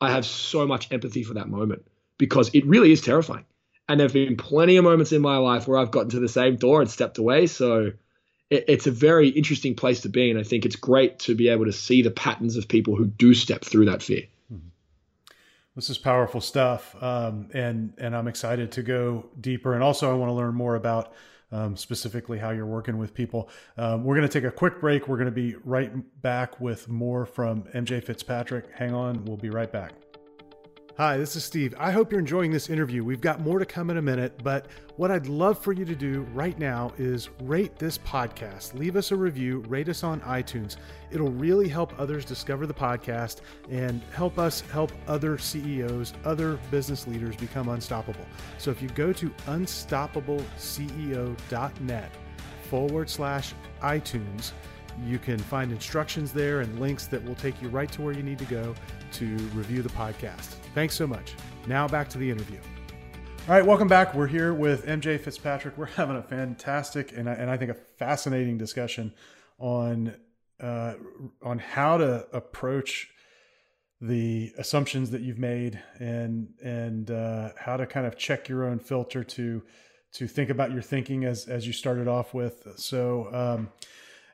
I 0.00 0.10
have 0.10 0.24
so 0.26 0.66
much 0.66 0.90
empathy 0.90 1.22
for 1.22 1.34
that 1.34 1.48
moment 1.48 1.86
because 2.18 2.50
it 2.54 2.66
really 2.66 2.90
is 2.90 3.02
terrifying. 3.02 3.44
And 3.88 4.00
there 4.00 4.06
have 4.06 4.14
been 4.14 4.36
plenty 4.36 4.78
of 4.78 4.84
moments 4.84 5.12
in 5.12 5.20
my 5.20 5.36
life 5.36 5.68
where 5.68 5.78
I've 5.78 5.90
gotten 5.90 6.10
to 6.10 6.20
the 6.20 6.28
same 6.28 6.56
door 6.56 6.80
and 6.80 6.90
stepped 6.90 7.18
away. 7.18 7.46
So 7.46 7.92
it, 8.48 8.64
it's 8.66 8.86
a 8.86 8.90
very 8.90 9.28
interesting 9.28 9.76
place 9.76 10.00
to 10.00 10.08
be. 10.08 10.30
And 10.30 10.40
I 10.40 10.42
think 10.42 10.64
it's 10.64 10.76
great 10.76 11.18
to 11.20 11.34
be 11.34 11.50
able 11.50 11.66
to 11.66 11.72
see 11.72 12.00
the 12.00 12.10
patterns 12.10 12.56
of 12.56 12.66
people 12.66 12.96
who 12.96 13.06
do 13.06 13.34
step 13.34 13.62
through 13.62 13.84
that 13.86 14.02
fear. 14.02 14.22
This 15.74 15.88
is 15.88 15.96
powerful 15.96 16.40
stuff. 16.40 16.94
Um, 17.02 17.48
and, 17.54 17.94
and 17.98 18.14
I'm 18.14 18.28
excited 18.28 18.72
to 18.72 18.82
go 18.82 19.30
deeper. 19.40 19.74
And 19.74 19.82
also, 19.82 20.10
I 20.10 20.14
want 20.14 20.28
to 20.28 20.34
learn 20.34 20.54
more 20.54 20.74
about 20.74 21.14
um, 21.50 21.76
specifically 21.76 22.38
how 22.38 22.50
you're 22.50 22.66
working 22.66 22.98
with 22.98 23.14
people. 23.14 23.48
Um, 23.76 24.04
we're 24.04 24.16
going 24.16 24.28
to 24.28 24.32
take 24.32 24.48
a 24.48 24.50
quick 24.50 24.80
break. 24.80 25.08
We're 25.08 25.18
going 25.18 25.26
to 25.26 25.30
be 25.30 25.56
right 25.64 25.92
back 26.22 26.60
with 26.60 26.88
more 26.88 27.26
from 27.26 27.64
MJ 27.74 28.02
Fitzpatrick. 28.02 28.66
Hang 28.74 28.94
on, 28.94 29.24
we'll 29.24 29.36
be 29.36 29.50
right 29.50 29.70
back. 29.70 29.92
Hi, 30.98 31.16
this 31.16 31.36
is 31.36 31.42
Steve. 31.42 31.74
I 31.78 31.90
hope 31.90 32.10
you're 32.10 32.20
enjoying 32.20 32.50
this 32.50 32.68
interview. 32.68 33.02
We've 33.02 33.22
got 33.22 33.40
more 33.40 33.58
to 33.58 33.64
come 33.64 33.88
in 33.88 33.96
a 33.96 34.02
minute, 34.02 34.38
but 34.44 34.66
what 34.96 35.10
I'd 35.10 35.26
love 35.26 35.58
for 35.58 35.72
you 35.72 35.86
to 35.86 35.94
do 35.94 36.20
right 36.34 36.58
now 36.58 36.92
is 36.98 37.30
rate 37.44 37.78
this 37.78 37.96
podcast. 37.96 38.78
Leave 38.78 38.96
us 38.96 39.10
a 39.10 39.16
review, 39.16 39.60
rate 39.68 39.88
us 39.88 40.04
on 40.04 40.20
iTunes. 40.20 40.76
It'll 41.10 41.30
really 41.30 41.66
help 41.66 41.98
others 41.98 42.26
discover 42.26 42.66
the 42.66 42.74
podcast 42.74 43.40
and 43.70 44.02
help 44.14 44.38
us 44.38 44.60
help 44.60 44.92
other 45.08 45.38
CEOs, 45.38 46.12
other 46.26 46.58
business 46.70 47.06
leaders 47.06 47.36
become 47.36 47.70
unstoppable. 47.70 48.26
So 48.58 48.70
if 48.70 48.82
you 48.82 48.90
go 48.90 49.14
to 49.14 49.30
unstoppableceo.net 49.30 52.10
forward 52.68 53.08
slash 53.08 53.54
iTunes, 53.80 54.52
you 55.04 55.18
can 55.18 55.38
find 55.38 55.72
instructions 55.72 56.32
there 56.32 56.60
and 56.60 56.80
links 56.80 57.06
that 57.06 57.24
will 57.24 57.34
take 57.34 57.60
you 57.60 57.68
right 57.68 57.90
to 57.92 58.02
where 58.02 58.12
you 58.12 58.22
need 58.22 58.38
to 58.38 58.44
go 58.46 58.74
to 59.12 59.36
review 59.54 59.82
the 59.82 59.88
podcast. 59.90 60.56
Thanks 60.74 60.94
so 60.94 61.06
much. 61.06 61.34
Now 61.66 61.88
back 61.88 62.08
to 62.10 62.18
the 62.18 62.30
interview. 62.30 62.58
All 63.48 63.54
right, 63.56 63.66
welcome 63.66 63.88
back. 63.88 64.14
We're 64.14 64.28
here 64.28 64.54
with 64.54 64.86
MJ 64.86 65.18
Fitzpatrick. 65.18 65.76
We're 65.76 65.86
having 65.96 66.16
a 66.16 66.22
fantastic 66.22 67.12
and 67.16 67.28
I, 67.28 67.32
and 67.34 67.50
I 67.50 67.56
think 67.56 67.70
a 67.70 67.74
fascinating 67.74 68.56
discussion 68.56 69.12
on 69.58 70.14
uh, 70.60 70.94
on 71.42 71.58
how 71.58 71.98
to 71.98 72.26
approach 72.32 73.08
the 74.00 74.52
assumptions 74.58 75.10
that 75.10 75.22
you've 75.22 75.38
made 75.38 75.80
and 75.98 76.48
and 76.62 77.10
uh, 77.10 77.50
how 77.58 77.76
to 77.76 77.86
kind 77.86 78.06
of 78.06 78.16
check 78.16 78.48
your 78.48 78.64
own 78.64 78.78
filter 78.78 79.24
to 79.24 79.62
to 80.12 80.26
think 80.28 80.50
about 80.50 80.70
your 80.70 80.82
thinking 80.82 81.24
as 81.24 81.46
as 81.48 81.66
you 81.66 81.72
started 81.72 82.08
off 82.08 82.34
with. 82.34 82.66
So, 82.76 83.28
um, 83.32 83.70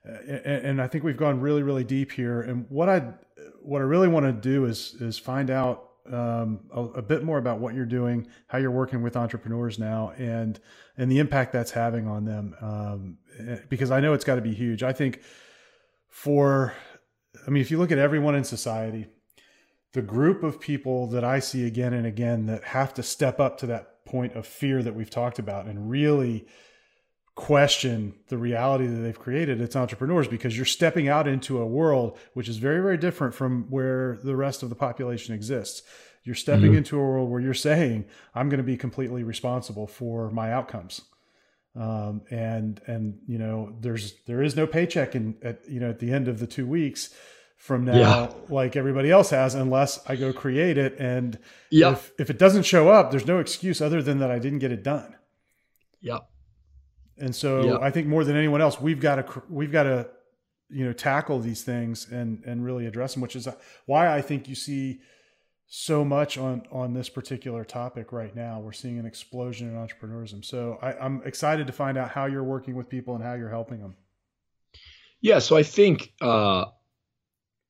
and, 0.05 0.81
I 0.81 0.87
think 0.87 1.05
we've 1.05 1.17
gone 1.17 1.41
really 1.41 1.63
really 1.63 1.85
deep 1.85 2.13
here. 2.13 2.41
And 2.41 2.67
what 2.69 2.89
I 2.89 3.15
what 3.63 3.81
I 3.81 3.85
really 3.85 4.09
want 4.09 4.27
to 4.27 4.33
do 4.33 4.65
is 4.65 4.95
is 5.01 5.19
find 5.19 5.51
out 5.51 5.89
um, 6.13 6.61
a, 6.73 6.83
a, 6.83 7.03
bit 7.03 7.23
more 7.23 7.37
about 7.37 7.61
what 7.61 7.75
you're 7.75 7.85
doing, 7.85 8.27
how 8.47 8.57
you're 8.57 8.71
working 8.71 9.03
with 9.03 9.17
entrepreneurs 9.17 9.79
now, 9.79 10.13
and 10.17 10.59
and 10.97 11.11
the 11.11 11.19
impact 11.19 11.53
that's 11.53 11.71
having 11.71 12.07
on 12.07 12.25
them. 12.25 12.55
Um, 12.61 13.19
because 13.69 13.91
I 13.91 14.01
know 14.01 14.15
it's 14.15 14.25
got 14.25 14.37
to 14.37 14.41
be 14.41 14.55
huge. 14.55 14.83
I 14.83 14.93
think 14.93 15.21
for, 16.09 16.75
I 17.47 17.51
mean, 17.51 17.61
if 17.61 17.71
you 17.71 17.79
look 17.79 17.93
at 17.93 17.99
everyone 17.99 18.35
in 18.35 18.45
society, 18.45 19.07
the 19.93 20.03
group 20.03 20.43
of 20.43 20.61
people 20.61 21.07
that 21.09 21.25
I 21.25 21.39
see 21.39 21.67
again 21.67 21.93
and 21.93 22.07
again 22.07 22.47
that 22.47 22.65
have 22.65 22.95
to 22.95 23.03
step 23.03 23.39
up 23.39 23.59
to 23.59 23.67
that 23.67 24.05
point 24.05 24.35
of 24.35 24.47
fear 24.47 24.83
that 24.83 24.95
we've 24.95 25.11
talked 25.11 25.39
about 25.39 25.67
and 25.67 25.91
really 25.91 26.47
question 27.39 28.15
the 28.27 28.37
reality 28.37 28.85
that 28.85 28.97
they've 28.97 29.21
created 29.21 29.61
it's 29.61 29.77
entrepreneurs 29.77 30.27
because 30.27 30.57
you're 30.57 30.67
stepping 30.67 31.09
out 31.09 31.29
into 31.29 31.61
a 31.61 31.67
world 31.67 32.19
which 32.35 32.49
is 32.49 32.57
very 32.57 32.83
very 32.83 32.97
different 32.97 33.33
from 33.33 33.65
where 33.71 34.19
the 34.25 34.35
rest 34.35 34.65
of 34.65 34.69
the 34.69 34.75
population 34.75 35.33
exists 35.33 35.85
you're 36.25 36.35
stepping 36.35 36.71
mm-hmm. 36.71 36.79
into 36.79 36.97
a 36.99 37.01
world 37.01 37.31
where 37.31 37.41
you're 37.41 37.55
saying 37.55 38.05
i'm 38.35 38.49
going 38.49 38.59
to 38.59 38.65
be 38.65 38.77
completely 38.77 39.23
responsible 39.23 39.87
for 39.87 40.31
my 40.33 40.53
outcomes 40.53 41.03
um, 41.77 42.23
and 42.29 42.81
and 42.89 43.21
you 43.29 43.39
know 43.39 43.73
there's 43.81 44.15
there 44.27 44.43
is 44.43 44.57
no 44.57 44.67
paycheck 44.67 45.15
in 45.15 45.37
at 45.41 45.61
you 45.69 45.79
know 45.79 45.91
at 45.91 46.01
the 46.01 46.13
end 46.13 46.27
of 46.27 46.41
the 46.41 46.47
two 46.47 46.67
weeks 46.67 47.15
from 47.57 47.85
now 47.85 47.97
yeah. 47.97 48.33
like 48.49 48.75
everybody 48.75 49.13
else 49.13 49.31
has 49.31 49.55
unless 49.55 50.01
I 50.09 50.17
go 50.17 50.33
create 50.33 50.77
it 50.77 50.97
and 50.99 51.39
yep. 51.71 51.93
if 51.93 52.13
if 52.19 52.31
it 52.31 52.39
doesn't 52.39 52.65
show 52.65 52.89
up 52.89 53.13
there's 53.13 53.27
no 53.27 53.39
excuse 53.39 53.81
other 53.81 54.03
than 54.03 54.19
that 54.19 54.31
I 54.31 54.41
didn't 54.41 54.59
get 54.59 54.73
it 54.73 54.83
done. 54.83 55.15
Yep. 56.01 56.29
And 57.21 57.35
so 57.35 57.73
yep. 57.73 57.81
I 57.83 57.91
think 57.91 58.07
more 58.07 58.25
than 58.25 58.37
anyone 58.37 58.61
else 58.61 58.81
we've 58.81 59.01
got 59.01 59.17
to 59.17 59.43
we've 59.49 59.73
got 59.73 59.85
to 59.85 60.09
you 60.71 60.85
know 60.85 60.93
tackle 60.93 61.41
these 61.41 61.63
things 61.63 62.09
and 62.11 62.43
and 62.45 62.65
really 62.65 62.87
address 62.87 63.15
them 63.15 63.23
which 63.23 63.37
is 63.37 63.49
why 63.87 64.15
I 64.15 64.21
think 64.21 64.49
you 64.49 64.55
see 64.55 65.01
so 65.69 66.05
much 66.05 66.39
on 66.39 66.63
on 66.73 66.95
this 66.95 67.09
particular 67.09 67.65
topic 67.65 68.11
right 68.11 68.35
now. 68.35 68.59
We're 68.59 68.73
seeing 68.73 68.99
an 68.99 69.07
explosion 69.07 69.69
in 69.69 69.75
entrepreneurship. 69.75 70.45
So 70.45 70.79
I, 70.81 70.95
I'm 70.95 71.23
excited 71.25 71.67
to 71.67 71.73
find 71.73 71.99
out 71.99 72.11
how 72.11 72.25
you're 72.25 72.45
working 72.45 72.75
with 72.75 72.89
people 72.89 73.15
and 73.15 73.23
how 73.23 73.35
you're 73.35 73.51
helping 73.51 73.81
them. 73.81 73.97
Yeah, 75.21 75.41
so 75.41 75.57
I 75.57 75.63
think 75.63 76.13
uh, 76.23 76.67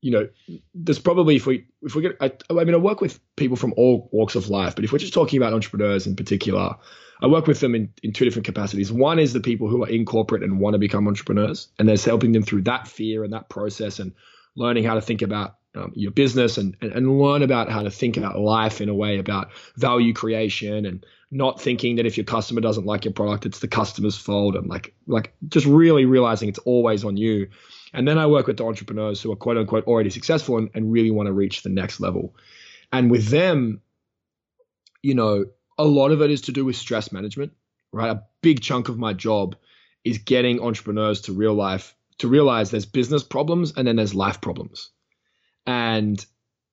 you 0.01 0.13
know, 0.13 0.29
there's 0.75 1.01
probably 1.01 1.37
if 1.37 1.47
we 1.47 1.67
if 1.83 1.95
we 1.95 2.03
get 2.03 2.17
I, 2.21 2.33
I 2.51 2.65
mean 2.65 2.75
I 2.75 2.79
work 2.79 3.01
with 3.01 3.19
people 3.37 3.57
from 3.57 3.75
all 3.77 4.09
walks 4.13 4.37
of 4.37 4.49
life, 4.49 4.77
but 4.77 4.85
if 4.85 4.93
we're 4.93 4.99
just 4.99 5.15
talking 5.15 5.37
about 5.37 5.53
entrepreneurs 5.53 6.07
in 6.07 6.15
particular, 6.15 6.77
I 7.21 7.27
work 7.27 7.47
with 7.47 7.61
them 7.61 7.75
in, 7.75 7.93
in 8.03 8.13
two 8.13 8.25
different 8.25 8.47
capacities. 8.47 8.93
One 8.93 9.19
is 9.19 9.33
the 9.33 9.41
people 9.41 9.69
who 9.69 9.85
are 9.85 9.89
in 9.89 10.05
corporate 10.05 10.43
and 10.43 10.61
want 10.61 10.75
to 10.75 10.79
become 10.79 11.09
entrepreneurs, 11.09 11.69
and 11.79 11.89
there's 11.89 12.05
helping 12.05 12.33
them 12.33 12.43
through 12.43 12.63
that 12.63 12.89
fear 12.89 13.25
and 13.25 13.33
that 13.33 13.49
process 13.49 13.99
and 13.99 14.13
learning 14.57 14.85
how 14.85 14.95
to 14.95 15.01
think 15.01 15.23
about 15.23 15.57
um, 15.75 15.93
your 15.95 16.11
business 16.11 16.59
and, 16.59 16.77
and 16.81 16.93
and 16.93 17.21
learn 17.21 17.43
about 17.43 17.71
how 17.71 17.83
to 17.83 17.91
think 17.91 18.17
about 18.17 18.39
life 18.39 18.81
in 18.81 18.89
a 18.89 18.95
way 18.95 19.19
about 19.19 19.51
value 19.77 20.15
creation 20.15 20.87
and 20.87 21.05
not 21.31 21.61
thinking 21.61 21.97
that 21.97 22.07
if 22.07 22.17
your 22.17 22.25
customer 22.25 22.61
doesn't 22.61 22.87
like 22.87 23.05
your 23.05 23.13
product, 23.13 23.45
it's 23.45 23.59
the 23.59 23.69
customer's 23.69 24.17
fault 24.17 24.57
and 24.57 24.69
like 24.69 24.95
like 25.07 25.35
just 25.49 25.67
really 25.67 26.07
realizing 26.07 26.49
it's 26.49 26.59
always 26.61 27.05
on 27.05 27.17
you 27.17 27.49
and 27.93 28.07
then 28.07 28.19
I 28.19 28.27
work 28.27 28.47
with 28.47 28.57
the 28.57 28.65
entrepreneurs 28.65 29.21
who 29.21 29.33
are 29.33 29.37
quote 29.37 29.57
unquote 29.57 29.87
already 29.87 30.11
successful 30.11 30.59
and, 30.59 30.71
and 30.75 30.93
really 30.93 31.11
want 31.11 31.27
to 31.27 31.33
reach 31.33 31.63
the 31.63 31.71
next 31.71 32.01
level. 32.01 32.35
And 32.93 33.11
with 33.11 33.29
them, 33.29 33.81
you 35.03 35.15
know, 35.15 35.47
a 35.79 35.85
lot 35.85 36.11
of 36.11 36.21
it 36.23 36.31
is 36.31 36.43
to 36.43 36.53
do 36.53 36.65
with 36.65 36.77
stress 36.77 37.13
management, 37.13 37.53
right? 37.93 38.11
A 38.11 38.25
big 38.43 38.61
chunk 38.61 38.89
of 38.89 38.99
my 38.99 39.13
job 39.13 39.57
is 40.05 40.19
getting 40.19 40.61
entrepreneurs 40.61 41.23
to 41.23 41.33
real 41.33 41.55
life 41.55 41.95
to 42.19 42.29
realize 42.29 42.71
there's 42.71 42.87
business 42.87 43.23
problems 43.23 43.73
and 43.77 43.87
then 43.87 43.97
there's 43.97 44.15
life 44.15 44.41
problems. 44.41 44.91
And 45.67 46.25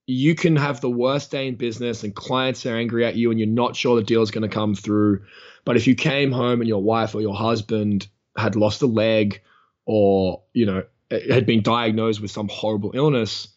you 0.07 0.35
can 0.35 0.55
have 0.55 0.81
the 0.81 0.89
worst 0.89 1.31
day 1.31 1.47
in 1.47 1.55
business 1.55 2.03
and 2.03 2.15
clients 2.15 2.65
are 2.65 2.75
angry 2.75 3.05
at 3.05 3.15
you 3.15 3.31
and 3.31 3.39
you're 3.39 3.47
not 3.47 3.75
sure 3.75 3.95
the 3.95 4.03
deal 4.03 4.21
is 4.21 4.31
going 4.31 4.47
to 4.47 4.53
come 4.53 4.75
through. 4.75 5.23
But 5.63 5.77
if 5.77 5.87
you 5.87 5.95
came 5.95 6.31
home 6.31 6.61
and 6.61 6.67
your 6.67 6.83
wife 6.83 7.15
or 7.15 7.21
your 7.21 7.35
husband 7.35 8.07
had 8.37 8.55
lost 8.55 8.81
a 8.81 8.87
leg 8.87 9.41
or, 9.85 10.43
you 10.53 10.65
know, 10.65 10.83
had 11.11 11.45
been 11.45 11.61
diagnosed 11.61 12.21
with 12.21 12.31
some 12.31 12.47
horrible 12.47 12.91
illness, 12.93 13.47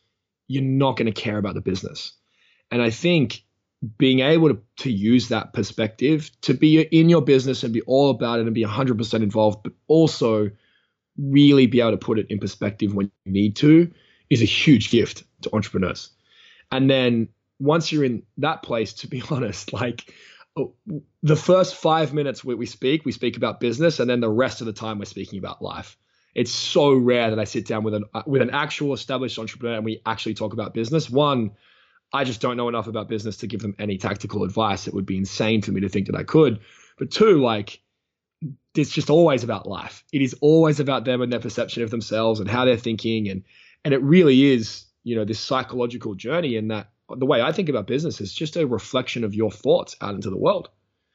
you're 0.46 0.62
not 0.62 0.96
going 0.96 1.12
to 1.12 1.20
care 1.20 1.38
about 1.38 1.54
the 1.54 1.60
business. 1.60 2.12
And 2.70 2.82
I 2.82 2.90
think 2.90 3.44
being 3.96 4.20
able 4.20 4.48
to, 4.48 4.60
to 4.78 4.90
use 4.90 5.28
that 5.28 5.52
perspective 5.52 6.30
to 6.40 6.54
be 6.54 6.80
in 6.80 7.08
your 7.08 7.22
business 7.22 7.62
and 7.62 7.72
be 7.72 7.82
all 7.82 8.10
about 8.10 8.40
it 8.40 8.46
and 8.46 8.54
be 8.54 8.64
100% 8.64 9.14
involved, 9.22 9.62
but 9.62 9.72
also 9.86 10.50
really 11.16 11.66
be 11.66 11.80
able 11.80 11.92
to 11.92 11.96
put 11.96 12.18
it 12.18 12.26
in 12.28 12.38
perspective 12.38 12.94
when 12.94 13.10
you 13.24 13.32
need 13.32 13.56
to 13.56 13.90
is 14.30 14.42
a 14.42 14.46
huge 14.46 14.90
gift 14.90 15.24
to 15.42 15.50
entrepreneurs. 15.52 16.10
And 16.72 16.90
then 16.90 17.28
once 17.60 17.92
you're 17.92 18.04
in 18.04 18.22
that 18.38 18.62
place, 18.62 18.92
to 18.94 19.08
be 19.08 19.22
honest, 19.30 19.72
like 19.72 20.12
oh, 20.56 20.74
the 21.22 21.36
first 21.36 21.76
five 21.76 22.12
minutes 22.12 22.44
we, 22.44 22.54
we 22.54 22.66
speak, 22.66 23.04
we 23.04 23.12
speak 23.12 23.36
about 23.36 23.60
business, 23.60 24.00
and 24.00 24.10
then 24.10 24.20
the 24.20 24.28
rest 24.28 24.60
of 24.60 24.66
the 24.66 24.72
time 24.72 24.98
we're 24.98 25.04
speaking 25.04 25.38
about 25.38 25.62
life 25.62 25.96
it's 26.34 26.52
so 26.52 26.94
rare 26.94 27.30
that 27.30 27.38
I 27.40 27.44
sit 27.44 27.66
down 27.66 27.82
with 27.82 27.94
an 27.94 28.04
with 28.24 28.42
an 28.42 28.50
actual 28.50 28.92
established 28.92 29.40
entrepreneur 29.40 29.74
and 29.74 29.84
we 29.84 30.00
actually 30.06 30.34
talk 30.34 30.52
about 30.52 30.72
business. 30.72 31.10
One, 31.10 31.50
I 32.12 32.24
just 32.24 32.40
don't 32.40 32.56
know 32.56 32.68
enough 32.68 32.86
about 32.86 33.08
business 33.08 33.38
to 33.38 33.46
give 33.46 33.60
them 33.60 33.74
any 33.78 33.98
tactical 33.98 34.44
advice. 34.44 34.86
It 34.86 34.94
would 34.94 35.06
be 35.06 35.16
insane 35.16 35.62
for 35.62 35.72
me 35.72 35.80
to 35.82 35.88
think 35.88 36.06
that 36.06 36.16
I 36.16 36.22
could. 36.22 36.60
But 36.98 37.10
two, 37.10 37.40
like 37.42 37.80
it's 38.74 38.90
just 38.90 39.10
always 39.10 39.44
about 39.44 39.68
life. 39.68 40.04
It 40.12 40.22
is 40.22 40.34
always 40.40 40.80
about 40.80 41.04
them 41.04 41.20
and 41.20 41.32
their 41.32 41.40
perception 41.40 41.82
of 41.82 41.90
themselves 41.90 42.40
and 42.40 42.48
how 42.48 42.64
they're 42.64 42.76
thinking 42.76 43.28
and 43.28 43.44
and 43.84 43.94
it 43.94 44.02
really 44.02 44.44
is, 44.44 44.86
you 45.04 45.16
know, 45.16 45.24
this 45.24 45.40
psychological 45.40 46.14
journey 46.14 46.56
and 46.56 46.70
that 46.70 46.90
the 47.08 47.26
way 47.26 47.40
I 47.40 47.52
think 47.52 47.68
about 47.68 47.86
business 47.86 48.20
is 48.20 48.32
just 48.32 48.56
a 48.56 48.66
reflection 48.66 49.24
of 49.24 49.34
your 49.34 49.50
thoughts 49.50 49.96
out 50.00 50.14
into 50.14 50.30
the 50.30 50.36
world. 50.36 50.68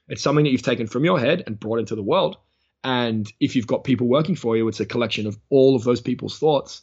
It's 0.08 0.21
something 0.21 0.45
that 0.45 0.51
you've 0.51 0.63
taken 0.63 0.88
from 0.88 1.06
your 1.06 1.19
head 1.19 1.43
and 1.45 1.60
brought 1.60 1.79
into 1.79 1.95
the 1.95 2.03
world 2.03 2.38
and 2.84 3.32
if 3.39 3.56
you've 3.56 3.67
got 3.67 3.84
people 3.84 4.08
working 4.08 4.36
for 4.36 4.58
you, 4.58 4.67
it's 4.67 4.79
a 4.79 4.86
collection 4.86 5.25
of 5.25 5.39
all 5.49 5.75
of 5.75 5.84
those 5.84 6.01
people's 6.01 6.38
thoughts. 6.38 6.82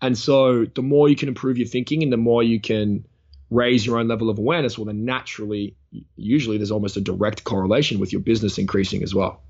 And 0.00 0.16
so 0.16 0.64
the 0.64 0.82
more 0.82 1.08
you 1.08 1.16
can 1.16 1.28
improve 1.28 1.58
your 1.58 1.68
thinking 1.68 2.02
and 2.02 2.12
the 2.12 2.16
more 2.16 2.42
you 2.42 2.60
can 2.60 3.04
raise 3.52 3.84
your 3.84 3.98
own 3.98 4.08
level 4.08 4.30
of 4.30 4.38
awareness, 4.38 4.78
well, 4.78 4.86
then 4.86 5.04
naturally, 5.04 5.76
usually 6.16 6.56
there's 6.56 6.70
almost 6.70 6.96
a 6.96 7.00
direct 7.00 7.44
correlation 7.44 7.98
with 7.98 8.12
your 8.12 8.22
business 8.22 8.58
increasing 8.58 9.02
as 9.02 9.14
well. 9.14 9.42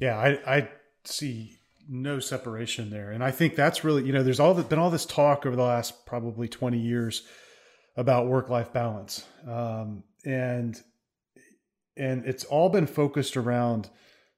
Yeah, 0.00 0.18
I, 0.18 0.56
I 0.56 0.68
see 1.04 1.58
no 1.88 2.18
separation 2.18 2.90
there. 2.90 3.10
And 3.10 3.22
I 3.22 3.30
think 3.30 3.54
that's 3.54 3.84
really, 3.84 4.04
you 4.04 4.12
know, 4.12 4.22
there's 4.22 4.40
all 4.40 4.54
the, 4.54 4.62
been 4.62 4.78
all 4.78 4.90
this 4.90 5.04
talk 5.04 5.44
over 5.44 5.54
the 5.54 5.62
last 5.62 6.06
probably 6.06 6.48
20 6.48 6.78
years 6.78 7.22
about 7.96 8.26
work 8.26 8.48
life 8.48 8.72
balance. 8.72 9.26
Um, 9.46 10.04
and, 10.24 10.80
and 11.96 12.24
it's 12.24 12.44
all 12.44 12.70
been 12.70 12.86
focused 12.86 13.36
around 13.36 13.90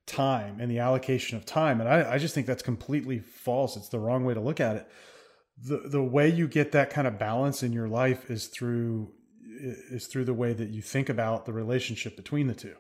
time 0.07 0.59
and 0.61 0.71
the 0.71 0.81
allocation 0.81 1.37
of 1.37 1.47
time. 1.47 1.81
And 1.81 1.89
I, 1.89 2.15
I 2.15 2.19
just 2.19 2.35
think 2.35 2.47
that's 2.47 2.63
completely 2.63 3.21
false. 3.21 3.77
It's 3.77 3.89
the 3.89 4.01
wrong 4.01 4.25
way 4.25 4.35
to 4.35 4.41
look 4.41 4.61
at 4.61 4.77
it. 4.77 4.89
The 5.65 5.89
the 5.89 6.03
way 6.03 6.29
you 6.29 6.47
get 6.47 6.73
that 6.73 6.91
kind 6.91 7.07
of 7.07 7.19
balance 7.19 7.63
in 7.63 7.73
your 7.73 7.89
life 7.89 8.31
is 8.31 8.47
through 8.47 9.13
is 9.43 10.07
through 10.07 10.25
the 10.25 10.35
way 10.35 10.53
that 10.53 10.71
you 10.71 10.83
think 10.83 11.09
about 11.09 11.47
the 11.47 11.53
relationship 11.53 12.17
between 12.17 12.47
the 12.47 12.55
two. 12.55 12.75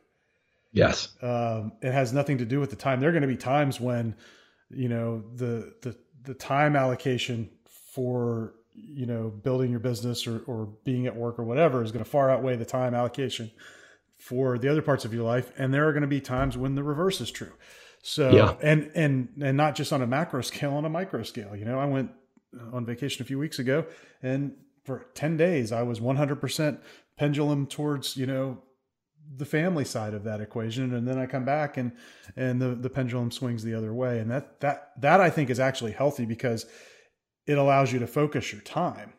Yes. 0.72 1.08
Um, 1.22 1.72
it 1.80 1.92
has 1.92 2.12
nothing 2.12 2.38
to 2.38 2.44
do 2.44 2.58
with 2.60 2.70
the 2.70 2.76
time. 2.76 3.00
There 3.00 3.08
are 3.08 3.12
going 3.12 3.22
to 3.22 3.28
be 3.28 3.36
times 3.36 3.80
when, 3.80 4.16
you 4.70 4.88
know, 4.88 5.22
the 5.34 5.74
the 5.82 5.96
the 6.24 6.34
time 6.34 6.76
allocation 6.76 7.50
for 7.94 8.54
you 8.74 9.06
know 9.06 9.30
building 9.30 9.70
your 9.70 9.80
business 9.80 10.26
or 10.26 10.40
or 10.46 10.66
being 10.84 11.06
at 11.06 11.14
work 11.14 11.38
or 11.38 11.44
whatever 11.44 11.82
is 11.82 11.92
going 11.92 12.04
to 12.04 12.10
far 12.10 12.28
outweigh 12.30 12.56
the 12.56 12.64
time 12.64 12.94
allocation 12.94 13.50
for 14.18 14.58
the 14.58 14.68
other 14.68 14.82
parts 14.82 15.04
of 15.04 15.14
your 15.14 15.22
life 15.22 15.52
and 15.56 15.72
there 15.72 15.86
are 15.88 15.92
going 15.92 16.02
to 16.02 16.08
be 16.08 16.20
times 16.20 16.56
when 16.56 16.74
the 16.74 16.82
reverse 16.82 17.20
is 17.20 17.30
true 17.30 17.52
so 18.02 18.30
yeah. 18.30 18.54
and 18.62 18.90
and 18.96 19.28
and 19.40 19.56
not 19.56 19.76
just 19.76 19.92
on 19.92 20.02
a 20.02 20.06
macro 20.06 20.40
scale 20.40 20.74
on 20.74 20.84
a 20.84 20.88
micro 20.88 21.22
scale 21.22 21.54
you 21.54 21.64
know 21.64 21.78
i 21.78 21.84
went 21.84 22.10
on 22.72 22.84
vacation 22.84 23.22
a 23.22 23.26
few 23.26 23.38
weeks 23.38 23.58
ago 23.58 23.84
and 24.22 24.52
for 24.84 25.06
10 25.14 25.36
days 25.36 25.72
i 25.72 25.82
was 25.82 26.00
100% 26.00 26.78
pendulum 27.16 27.66
towards 27.66 28.16
you 28.16 28.26
know 28.26 28.58
the 29.36 29.46
family 29.46 29.84
side 29.84 30.12
of 30.14 30.24
that 30.24 30.40
equation 30.40 30.94
and 30.94 31.08
then 31.08 31.18
i 31.18 31.26
come 31.26 31.44
back 31.44 31.76
and 31.76 31.92
and 32.36 32.60
the 32.60 32.74
the 32.74 32.90
pendulum 32.90 33.30
swings 33.30 33.64
the 33.64 33.74
other 33.74 33.94
way 33.94 34.18
and 34.18 34.30
that 34.30 34.60
that 34.60 34.92
that 35.00 35.20
i 35.20 35.30
think 35.30 35.50
is 35.50 35.60
actually 35.60 35.92
healthy 35.92 36.24
because 36.24 36.66
it 37.46 37.58
allows 37.58 37.92
you 37.92 37.98
to 37.98 38.06
focus 38.06 38.52
your 38.52 38.62
time 38.62 39.12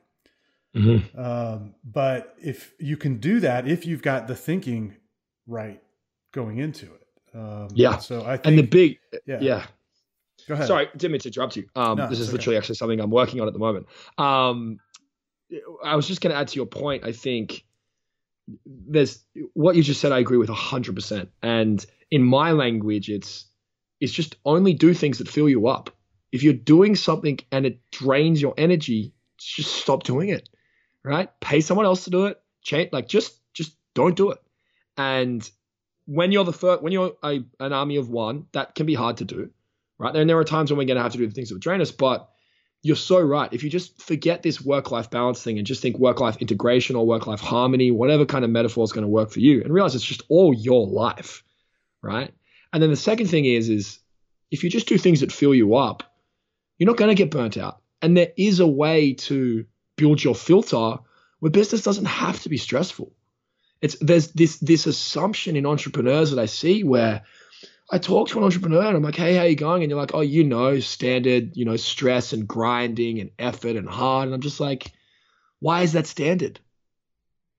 Mm-hmm. 0.76 1.20
Um, 1.20 1.76
but 1.84 2.36
if 2.42 2.74
you 2.80 2.98
can 2.98 3.18
do 3.18 3.40
that, 3.40 3.68
if 3.68 3.86
you've 3.86 4.02
got 4.02 4.28
the 4.28 4.36
thinking 4.36 4.98
right 5.48 5.82
going 6.34 6.58
into 6.58 6.86
it. 6.86 7.08
Um, 7.34 7.70
yeah. 7.74 7.98
So 7.98 8.26
I 8.26 8.38
think, 8.38 8.46
and 8.46 8.60
the 8.60 8.64
big, 8.64 9.00
yeah. 9.26 9.40
yeah. 9.42 9.66
Sorry, 10.48 10.88
didn't 10.96 11.12
mean 11.12 11.22
to 11.22 11.30
interrupt 11.30 11.56
you. 11.56 11.68
Um, 11.76 11.98
no, 11.98 12.08
this 12.08 12.20
is 12.20 12.32
literally 12.32 12.58
okay. 12.58 12.64
actually 12.64 12.76
something 12.76 13.00
I'm 13.00 13.10
working 13.10 13.42
on 13.42 13.48
at 13.48 13.54
the 13.54 13.60
moment. 13.60 13.88
Um, 14.18 14.80
I 15.84 15.96
was 15.96 16.08
just 16.08 16.22
going 16.22 16.34
to 16.34 16.40
add 16.40 16.50
to 16.50 16.56
your 16.56 16.66
point. 16.66 17.04
I 17.04 17.12
think 17.12 17.66
there's 18.66 19.24
what 19.54 19.76
you 19.76 19.84
just 19.84 20.02
said. 20.02 20.12
I 20.12 20.20
agree 20.20 20.38
with 20.38 20.50
hundred 20.50 20.96
percent. 20.96 21.30
And 21.42 21.84
in 22.12 22.24
my 22.24 22.52
language, 22.52 23.10
it's 23.10 23.46
it's 24.00 24.12
just 24.12 24.36
only 24.46 24.74
do 24.74 24.94
things 24.94 25.18
that 25.18 25.28
fill 25.28 25.50
you 25.50 25.68
up. 25.68 25.90
If 26.32 26.44
you're 26.44 26.54
doing 26.54 26.96
something 26.96 27.40
and 27.52 27.66
it 27.66 27.80
drains 27.92 28.42
your 28.42 28.54
energy, 28.58 29.14
just 29.38 29.74
stop 29.76 30.04
doing 30.04 30.30
it. 30.30 30.50
Right? 31.04 31.30
Pay 31.40 31.62
someone 31.62 31.86
else 31.86 32.04
to 32.06 32.10
do 32.10 32.26
it. 32.26 32.42
Change 32.62 32.90
like 32.92 33.08
just 33.08 33.40
just 33.54 33.76
don't 33.94 34.16
do 34.16 34.32
it. 34.32 34.40
And 34.98 35.50
when 36.06 36.32
you're 36.32 36.44
the 36.44 36.54
first, 36.54 36.84
when 36.84 36.94
you're 36.94 37.14
a, 37.24 37.44
an 37.60 37.74
army 37.74 37.98
of 37.98 38.10
one, 38.10 38.46
that 38.52 38.76
can 38.76 38.86
be 38.86 38.94
hard 38.94 39.18
to 39.18 39.26
do. 39.26 39.50
Right? 39.98 40.16
And 40.16 40.30
there 40.30 40.38
are 40.38 40.44
times 40.44 40.72
when 40.72 40.78
we're 40.78 40.86
going 40.86 40.98
to 40.98 41.04
have 41.04 41.14
to 41.14 41.18
do 41.18 41.28
the 41.28 41.34
things 41.34 41.50
that 41.50 41.60
drain 41.60 41.82
us, 41.82 41.92
but 41.92 42.30
you're 42.82 42.96
so 42.96 43.20
right. 43.20 43.52
If 43.52 43.64
you 43.64 43.70
just 43.70 44.02
forget 44.02 44.44
this 44.44 44.62
work 44.62 44.92
life 44.92 45.10
balance 45.10 45.42
thing 45.42 45.58
and 45.58 45.66
just 45.66 45.82
think 45.82 45.98
work 45.98 46.20
life 46.20 46.38
integration 46.38 46.96
or 46.96 47.06
work 47.06 47.26
life 47.26 47.40
harmony, 47.40 47.90
whatever 47.90 48.26
kind 48.26 48.46
of 48.46 48.52
metaphor 48.52 48.84
is 48.84 48.92
going 48.92 49.04
to 49.04 49.10
work 49.10 49.32
for 49.32 49.40
you, 49.40 49.64
and 49.64 49.74
realize 49.74 49.96
it's 49.96 50.04
just 50.04 50.22
all 50.30 50.54
your 50.54 50.86
life, 50.86 51.44
right? 52.04 52.32
And 52.72 52.84
then 52.84 52.92
the 52.92 52.96
second 52.96 53.28
thing 53.28 53.46
is, 53.46 53.70
is 53.70 54.00
if 54.52 54.64
you 54.64 54.70
just 54.70 54.88
do 54.88 54.98
things 54.98 55.22
that 55.22 55.32
fill 55.32 55.56
you 55.56 55.76
up, 55.76 56.04
you're 56.78 56.88
not 56.88 56.98
going 56.98 57.10
to 57.10 57.16
get 57.16 57.32
burnt 57.32 57.58
out. 57.58 57.82
And 58.02 58.16
there 58.16 58.34
is 58.38 58.60
a 58.60 58.68
way 58.68 59.14
to 59.14 59.66
build 59.96 60.24
your 60.24 60.36
filter 60.36 60.98
where 61.40 61.52
business 61.52 61.84
doesn't 61.84 62.06
have 62.06 62.40
to 62.42 62.50
be 62.50 62.58
stressful. 62.58 63.14
It's 63.82 63.98
there's 64.00 64.32
this 64.32 64.58
this 64.60 64.86
assumption 64.86 65.56
in 65.56 65.66
entrepreneurs 65.66 66.32
that 66.32 66.40
I 66.40 66.46
see 66.46 66.84
where 66.84 67.24
I 67.92 68.00
talk 68.00 68.30
to 68.30 68.40
an 68.40 68.44
entrepreneur 68.44 68.88
and 68.88 68.98
I'm 68.98 69.04
like, 69.04 69.16
hey, 69.16 69.36
how 69.36 69.44
you 69.44 69.56
going? 69.56 69.84
And 69.84 69.90
you're 69.90 70.00
like, 70.00 70.16
oh, 70.16 70.22
you 70.22 70.44
know, 70.44 70.80
standard, 70.80 71.56
you 71.56 71.66
know, 71.66 71.76
stress 71.76 72.34
and 72.34 72.48
grinding 72.48 73.20
and 73.20 73.30
effort 73.38 73.76
and 73.76 73.88
hard. 73.88 74.28
And 74.28 74.34
I'm 74.34 74.42
just 74.42 74.60
like, 74.60 74.92
why 75.60 75.84
is 75.84 75.94
that 75.94 76.08
standard? 76.08 76.60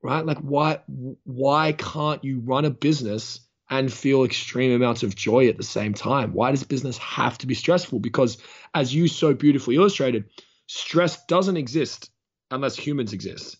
Right? 0.02 0.26
Like, 0.26 0.38
why 0.38 0.80
why 1.24 1.72
can't 1.72 2.22
you 2.24 2.40
run 2.40 2.64
a 2.64 2.70
business 2.70 3.40
and 3.70 3.92
feel 3.92 4.24
extreme 4.24 4.72
amounts 4.72 5.02
of 5.02 5.14
joy 5.14 5.48
at 5.48 5.56
the 5.56 5.62
same 5.62 5.94
time? 5.94 6.32
Why 6.32 6.50
does 6.50 6.64
business 6.64 6.98
have 6.98 7.38
to 7.38 7.46
be 7.46 7.54
stressful? 7.54 8.00
Because 8.00 8.38
as 8.74 8.94
you 8.94 9.08
so 9.08 9.32
beautifully 9.32 9.76
illustrated, 9.76 10.24
stress 10.66 11.24
doesn't 11.26 11.56
exist 11.56 12.10
unless 12.50 12.76
humans 12.76 13.12
exist. 13.12 13.56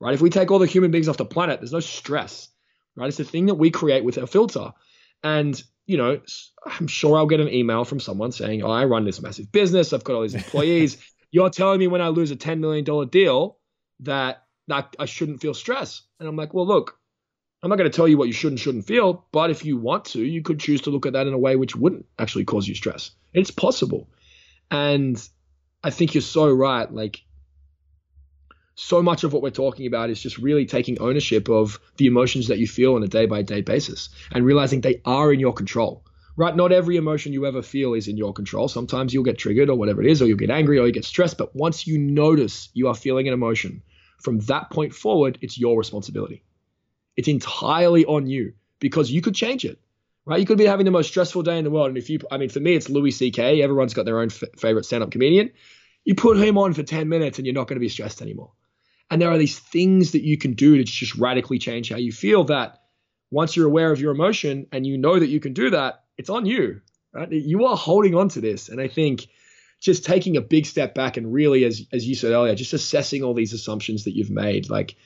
Right? 0.00 0.14
If 0.14 0.20
we 0.20 0.30
take 0.30 0.50
all 0.50 0.58
the 0.58 0.66
human 0.66 0.90
beings 0.90 1.08
off 1.08 1.16
the 1.16 1.24
planet, 1.24 1.60
there's 1.60 1.72
no 1.72 1.80
stress. 1.80 2.48
Right? 2.96 3.08
It's 3.08 3.16
the 3.16 3.24
thing 3.24 3.46
that 3.46 3.54
we 3.54 3.70
create 3.70 4.04
with 4.04 4.18
our 4.18 4.26
filter. 4.26 4.72
And 5.22 5.62
you 5.86 5.96
know, 5.96 6.20
I'm 6.64 6.86
sure 6.86 7.16
I'll 7.16 7.26
get 7.26 7.40
an 7.40 7.48
email 7.48 7.84
from 7.84 8.00
someone 8.00 8.32
saying, 8.32 8.62
oh, 8.62 8.70
I 8.70 8.84
run 8.84 9.04
this 9.04 9.20
massive 9.20 9.52
business. 9.52 9.92
I've 9.92 10.04
got 10.04 10.14
all 10.14 10.22
these 10.22 10.34
employees. 10.34 10.96
You're 11.30 11.50
telling 11.50 11.80
me 11.80 11.88
when 11.88 12.00
I 12.00 12.08
lose 12.08 12.30
a 12.30 12.36
$10 12.36 12.60
million 12.60 13.08
deal 13.08 13.58
that, 14.00 14.44
that 14.68 14.94
I 14.98 15.04
shouldn't 15.04 15.40
feel 15.40 15.52
stress. 15.52 16.02
And 16.20 16.28
I'm 16.28 16.36
like, 16.36 16.54
well, 16.54 16.66
look, 16.66 16.98
I'm 17.62 17.70
not 17.70 17.76
going 17.76 17.90
to 17.90 17.96
tell 17.96 18.06
you 18.06 18.16
what 18.16 18.28
you 18.28 18.32
should 18.32 18.52
and 18.52 18.60
shouldn't 18.60 18.86
feel, 18.86 19.26
but 19.32 19.50
if 19.50 19.64
you 19.64 19.76
want 19.76 20.04
to, 20.06 20.22
you 20.22 20.42
could 20.42 20.60
choose 20.60 20.82
to 20.82 20.90
look 20.90 21.06
at 21.06 21.14
that 21.14 21.26
in 21.26 21.32
a 21.32 21.38
way 21.38 21.56
which 21.56 21.74
wouldn't 21.74 22.06
actually 22.18 22.44
cause 22.44 22.68
you 22.68 22.74
stress. 22.74 23.10
It's 23.32 23.50
possible. 23.50 24.08
And 24.70 25.16
I 25.82 25.90
think 25.90 26.14
you're 26.14 26.22
so 26.22 26.52
right. 26.52 26.92
Like, 26.92 27.22
so 28.76 29.02
much 29.02 29.22
of 29.22 29.32
what 29.32 29.42
we're 29.42 29.50
talking 29.50 29.86
about 29.86 30.10
is 30.10 30.20
just 30.20 30.38
really 30.38 30.66
taking 30.66 31.00
ownership 31.00 31.48
of 31.48 31.78
the 31.96 32.06
emotions 32.06 32.48
that 32.48 32.58
you 32.58 32.66
feel 32.66 32.94
on 32.94 33.02
a 33.02 33.08
day 33.08 33.26
by 33.26 33.42
day 33.42 33.60
basis 33.60 34.08
and 34.32 34.44
realizing 34.44 34.80
they 34.80 35.00
are 35.04 35.32
in 35.32 35.40
your 35.40 35.52
control. 35.52 36.04
Right? 36.36 36.56
Not 36.56 36.72
every 36.72 36.96
emotion 36.96 37.32
you 37.32 37.46
ever 37.46 37.62
feel 37.62 37.94
is 37.94 38.08
in 38.08 38.16
your 38.16 38.32
control. 38.32 38.66
Sometimes 38.66 39.14
you'll 39.14 39.22
get 39.22 39.38
triggered 39.38 39.70
or 39.70 39.76
whatever 39.76 40.02
it 40.02 40.10
is, 40.10 40.20
or 40.20 40.26
you'll 40.26 40.36
get 40.36 40.50
angry 40.50 40.80
or 40.80 40.86
you 40.86 40.92
get 40.92 41.04
stressed. 41.04 41.38
But 41.38 41.54
once 41.54 41.86
you 41.86 41.96
notice 41.96 42.70
you 42.74 42.88
are 42.88 42.94
feeling 42.94 43.28
an 43.28 43.34
emotion, 43.34 43.82
from 44.18 44.40
that 44.40 44.70
point 44.70 44.92
forward, 44.92 45.38
it's 45.42 45.56
your 45.56 45.78
responsibility. 45.78 46.42
It's 47.16 47.28
entirely 47.28 48.04
on 48.04 48.26
you 48.26 48.54
because 48.80 49.12
you 49.12 49.22
could 49.22 49.36
change 49.36 49.64
it. 49.64 49.78
Right? 50.26 50.40
You 50.40 50.46
could 50.46 50.58
be 50.58 50.66
having 50.66 50.86
the 50.86 50.90
most 50.90 51.06
stressful 51.06 51.44
day 51.44 51.58
in 51.58 51.64
the 51.64 51.70
world. 51.70 51.90
And 51.90 51.98
if 51.98 52.10
you, 52.10 52.18
I 52.32 52.38
mean, 52.38 52.48
for 52.48 52.58
me, 52.58 52.74
it's 52.74 52.88
Louis 52.88 53.12
C.K. 53.12 53.62
Everyone's 53.62 53.94
got 53.94 54.04
their 54.04 54.18
own 54.18 54.30
f- 54.30 54.58
favorite 54.58 54.86
stand 54.86 55.04
up 55.04 55.12
comedian. 55.12 55.52
You 56.04 56.16
put 56.16 56.36
him 56.36 56.58
on 56.58 56.72
for 56.72 56.82
10 56.82 57.08
minutes 57.08 57.38
and 57.38 57.46
you're 57.46 57.54
not 57.54 57.68
going 57.68 57.76
to 57.76 57.80
be 57.80 57.88
stressed 57.88 58.20
anymore 58.20 58.50
and 59.10 59.20
there 59.20 59.30
are 59.30 59.38
these 59.38 59.58
things 59.58 60.12
that 60.12 60.22
you 60.22 60.38
can 60.38 60.54
do 60.54 60.76
to 60.76 60.84
just 60.84 61.16
radically 61.16 61.58
change 61.58 61.90
how 61.90 61.96
you 61.96 62.12
feel 62.12 62.44
that 62.44 62.80
once 63.30 63.56
you're 63.56 63.66
aware 63.66 63.90
of 63.92 64.00
your 64.00 64.12
emotion 64.12 64.66
and 64.72 64.86
you 64.86 64.96
know 64.96 65.18
that 65.18 65.28
you 65.28 65.40
can 65.40 65.52
do 65.52 65.70
that, 65.70 66.04
it's 66.16 66.30
on 66.30 66.46
you. 66.46 66.80
Right? 67.12 67.30
You 67.30 67.66
are 67.66 67.76
holding 67.76 68.14
on 68.14 68.28
to 68.30 68.40
this. 68.40 68.68
And 68.68 68.80
I 68.80 68.88
think 68.88 69.26
just 69.80 70.04
taking 70.04 70.36
a 70.36 70.40
big 70.40 70.66
step 70.66 70.94
back 70.94 71.16
and 71.16 71.32
really, 71.32 71.64
as 71.64 71.82
as 71.92 72.06
you 72.06 72.14
said 72.14 72.32
earlier, 72.32 72.54
just 72.54 72.72
assessing 72.72 73.22
all 73.22 73.34
these 73.34 73.52
assumptions 73.52 74.04
that 74.04 74.16
you've 74.16 74.30
made. 74.30 74.70
Like, 74.70 74.96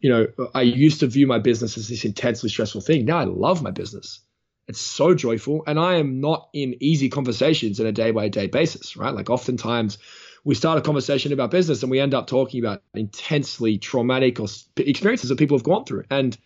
you 0.00 0.10
know, 0.10 0.26
I 0.54 0.62
used 0.62 1.00
to 1.00 1.06
view 1.06 1.26
my 1.26 1.38
business 1.38 1.78
as 1.78 1.88
this 1.88 2.04
intensely 2.04 2.50
stressful 2.50 2.82
thing. 2.82 3.04
Now 3.04 3.18
I 3.18 3.24
love 3.24 3.62
my 3.62 3.70
business. 3.70 4.20
It's 4.68 4.80
so 4.80 5.14
joyful. 5.14 5.62
And 5.66 5.78
I 5.78 5.94
am 5.96 6.20
not 6.20 6.48
in 6.52 6.76
easy 6.80 7.08
conversations 7.08 7.80
on 7.80 7.86
a 7.86 7.92
day 7.92 8.10
by 8.10 8.28
day 8.28 8.46
basis, 8.46 8.96
right? 8.96 9.14
Like 9.14 9.30
oftentimes 9.30 9.98
we 10.46 10.54
start 10.54 10.78
a 10.78 10.80
conversation 10.80 11.32
about 11.32 11.50
business 11.50 11.82
and 11.82 11.90
we 11.90 11.98
end 11.98 12.14
up 12.14 12.28
talking 12.28 12.64
about 12.64 12.80
intensely 12.94 13.78
traumatic 13.78 14.38
or 14.38 14.46
experiences 14.76 15.28
that 15.28 15.40
people 15.40 15.58
have 15.58 15.64
gone 15.64 15.84
through. 15.84 16.04
And 16.08 16.38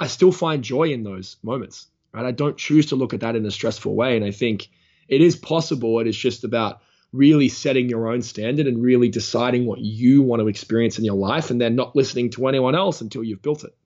I 0.00 0.06
still 0.06 0.32
find 0.32 0.64
joy 0.64 0.84
in 0.84 1.02
those 1.02 1.36
moments, 1.42 1.88
right? 2.14 2.24
I 2.24 2.30
don't 2.30 2.56
choose 2.56 2.86
to 2.86 2.96
look 2.96 3.12
at 3.12 3.20
that 3.20 3.36
in 3.36 3.44
a 3.44 3.50
stressful 3.50 3.94
way. 3.94 4.16
And 4.16 4.24
I 4.24 4.30
think 4.30 4.70
it 5.08 5.20
is 5.20 5.36
possible. 5.36 6.00
It 6.00 6.06
is 6.06 6.16
just 6.16 6.42
about 6.42 6.80
really 7.12 7.50
setting 7.50 7.90
your 7.90 8.10
own 8.10 8.22
standard 8.22 8.66
and 8.66 8.82
really 8.82 9.10
deciding 9.10 9.66
what 9.66 9.80
you 9.80 10.22
want 10.22 10.40
to 10.40 10.48
experience 10.48 10.98
in 10.98 11.04
your 11.04 11.16
life 11.16 11.50
and 11.50 11.60
then 11.60 11.76
not 11.76 11.94
listening 11.94 12.30
to 12.30 12.46
anyone 12.46 12.74
else 12.74 13.02
until 13.02 13.22
you've 13.22 13.42
built 13.42 13.62
it. 13.62 13.76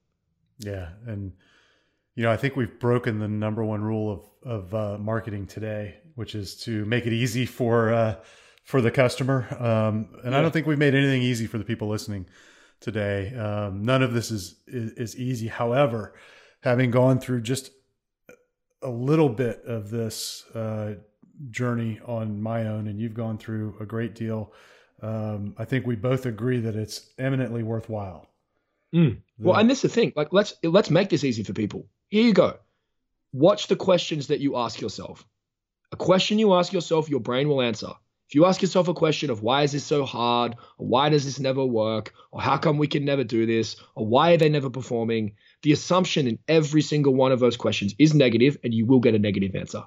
Yeah. 0.61 0.90
And, 1.05 1.33
you 2.14 2.22
know, 2.22 2.31
I 2.31 2.37
think 2.37 2.55
we've 2.55 2.78
broken 2.78 3.18
the 3.18 3.26
number 3.26 3.64
one 3.64 3.83
rule 3.83 4.12
of, 4.44 4.72
of 4.72 4.72
uh, 4.74 4.98
marketing 4.98 5.48
today, 5.48 5.96
which 6.14 6.37
is 6.37 6.55
to 6.59 6.85
make 6.85 7.07
it 7.07 7.12
easy 7.12 7.44
for, 7.44 7.92
uh, 7.92 8.14
for 8.62 8.81
the 8.81 8.90
customer. 8.90 9.46
Um, 9.59 10.09
and 10.22 10.33
yeah. 10.33 10.38
I 10.38 10.42
don't 10.42 10.53
think 10.53 10.66
we've 10.66 10.79
made 10.79 10.94
anything 10.94 11.22
easy 11.22 11.46
for 11.46 11.59
the 11.59 11.64
people 11.64 11.88
listening 11.88 12.27
today. 12.81 13.35
Um, 13.35 13.85
none 13.85 14.03
of 14.03 14.12
this 14.12 14.31
is, 14.31 14.57
is, 14.66 14.92
is 14.92 15.16
easy. 15.16 15.48
However, 15.48 16.14
having 16.61 16.90
gone 16.90 17.18
through 17.18 17.42
just 17.42 17.70
a 18.83 18.90
little 18.90 19.29
bit 19.29 19.62
of 19.64 19.90
this 19.90 20.44
uh, 20.55 20.94
journey 21.51 22.01
on 22.07 22.40
my 22.40 22.66
own, 22.66 22.88
and 22.88 23.01
you've 23.01 23.14
gone 23.14 23.38
through 23.38 23.77
a 23.81 23.87
great 23.87 24.14
deal. 24.14 24.53
Um, 25.03 25.55
I 25.59 25.64
think 25.64 25.87
we 25.87 25.96
both 25.96 26.27
agree 26.27 26.61
that 26.61 26.77
it's 26.77 27.12
eminently 27.18 27.62
worthwhile. 27.62 28.29
Mm. 28.94 29.18
Well, 29.38 29.59
and 29.59 29.68
this 29.68 29.79
is 29.79 29.83
the 29.83 29.88
thing. 29.88 30.12
Like, 30.14 30.33
let's 30.33 30.55
let's 30.62 30.90
make 30.90 31.09
this 31.09 31.25
easy 31.25 31.42
for 31.42 31.53
people. 31.53 31.87
Here 32.09 32.25
you 32.25 32.33
go. 32.33 32.59
Watch 33.33 33.68
the 33.68 33.77
questions 33.77 34.27
that 34.29 34.40
you 34.40 34.57
ask 34.57 34.81
yourself. 34.81 35.27
A 35.92 35.96
question 35.96 36.38
you 36.38 36.55
ask 36.55 36.72
yourself, 36.72 37.09
your 37.09 37.20
brain 37.20 37.48
will 37.48 37.62
answer. 37.62 37.88
If 38.33 38.37
you 38.37 38.47
ask 38.47 38.62
yourself 38.62 38.88
a 38.88 38.95
question 38.95 39.29
of 39.29 39.42
why 39.42 39.62
is 39.62 39.73
this 39.73 39.85
so 39.85 40.07
hard, 40.07 40.57
or 40.79 40.87
why 40.87 41.11
does 41.11 41.27
this 41.27 41.38
never 41.38 41.66
work, 41.66 42.14
or 42.31 42.40
how 42.40 42.57
come 42.57 42.79
we 42.79 42.87
can 42.87 43.05
never 43.05 43.25
do 43.25 43.45
this, 43.45 43.77
or 43.95 44.07
why 44.07 44.33
are 44.33 44.38
they 44.38 44.49
never 44.49 44.71
performing, 44.71 45.35
the 45.61 45.73
assumption 45.73 46.27
in 46.27 46.38
every 46.49 46.81
single 46.81 47.14
one 47.14 47.31
of 47.31 47.40
those 47.40 47.59
questions 47.59 47.95
is 47.99 48.14
negative, 48.14 48.57
and 48.64 48.73
you 48.73 48.87
will 48.87 49.01
get 49.01 49.14
a 49.14 49.18
negative 49.18 49.55
answer. 49.55 49.83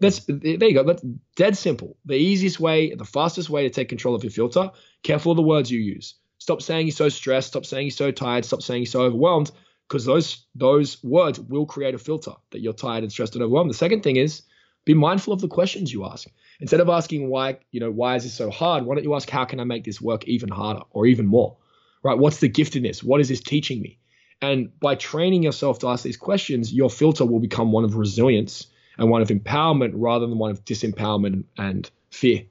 That's 0.00 0.24
there 0.24 0.68
you 0.68 0.72
go. 0.72 0.84
That's 0.84 1.04
dead 1.36 1.54
simple. 1.54 1.98
The 2.06 2.14
easiest 2.14 2.58
way, 2.58 2.94
the 2.94 3.04
fastest 3.04 3.50
way 3.50 3.64
to 3.64 3.68
take 3.68 3.90
control 3.90 4.14
of 4.14 4.24
your 4.24 4.30
filter. 4.30 4.70
Careful 5.02 5.32
of 5.32 5.36
the 5.36 5.42
words 5.42 5.70
you 5.70 5.78
use. 5.78 6.14
Stop 6.38 6.62
saying 6.62 6.86
you're 6.86 6.96
so 6.96 7.10
stressed. 7.10 7.48
Stop 7.48 7.66
saying 7.66 7.88
you're 7.88 7.90
so 7.90 8.10
tired. 8.10 8.46
Stop 8.46 8.62
saying 8.62 8.84
you're 8.84 8.86
so 8.86 9.02
overwhelmed, 9.02 9.50
because 9.86 10.06
those 10.06 10.46
those 10.54 11.04
words 11.04 11.38
will 11.38 11.66
create 11.66 11.94
a 11.94 11.98
filter 11.98 12.32
that 12.52 12.60
you're 12.62 12.72
tired 12.72 13.02
and 13.02 13.12
stressed 13.12 13.34
and 13.34 13.44
overwhelmed. 13.44 13.68
The 13.68 13.74
second 13.74 14.02
thing 14.02 14.16
is 14.16 14.44
be 14.84 14.94
mindful 14.94 15.32
of 15.32 15.40
the 15.40 15.48
questions 15.48 15.92
you 15.92 16.04
ask 16.04 16.28
instead 16.60 16.80
of 16.80 16.88
asking 16.88 17.28
why, 17.28 17.58
you 17.70 17.80
know, 17.80 17.90
why 17.90 18.16
is 18.16 18.24
this 18.24 18.34
so 18.34 18.50
hard? 18.50 18.84
Why 18.84 18.94
don't 18.94 19.04
you 19.04 19.14
ask 19.14 19.28
how 19.28 19.44
can 19.44 19.60
I 19.60 19.64
make 19.64 19.84
this 19.84 20.00
work 20.00 20.26
even 20.26 20.48
harder 20.48 20.82
or 20.90 21.06
even 21.06 21.26
more? 21.26 21.56
Right? 22.02 22.18
What's 22.18 22.38
the 22.38 22.48
gift 22.48 22.74
in 22.74 22.82
this? 22.82 23.02
What 23.02 23.20
is 23.20 23.28
this 23.28 23.40
teaching 23.40 23.80
me? 23.80 23.98
And 24.40 24.78
by 24.80 24.96
training 24.96 25.44
yourself 25.44 25.78
to 25.80 25.88
ask 25.88 26.02
these 26.02 26.16
questions, 26.16 26.72
your 26.72 26.90
filter 26.90 27.24
will 27.24 27.38
become 27.38 27.70
one 27.70 27.84
of 27.84 27.94
resilience 27.94 28.66
and 28.98 29.08
one 29.08 29.22
of 29.22 29.28
empowerment 29.28 29.92
rather 29.94 30.26
than 30.26 30.38
one 30.38 30.50
of 30.50 30.64
disempowerment 30.64 31.44
and 31.56 31.88
fear. 32.10 32.44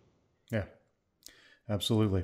Yeah, 0.51 0.63
absolutely. 1.69 2.23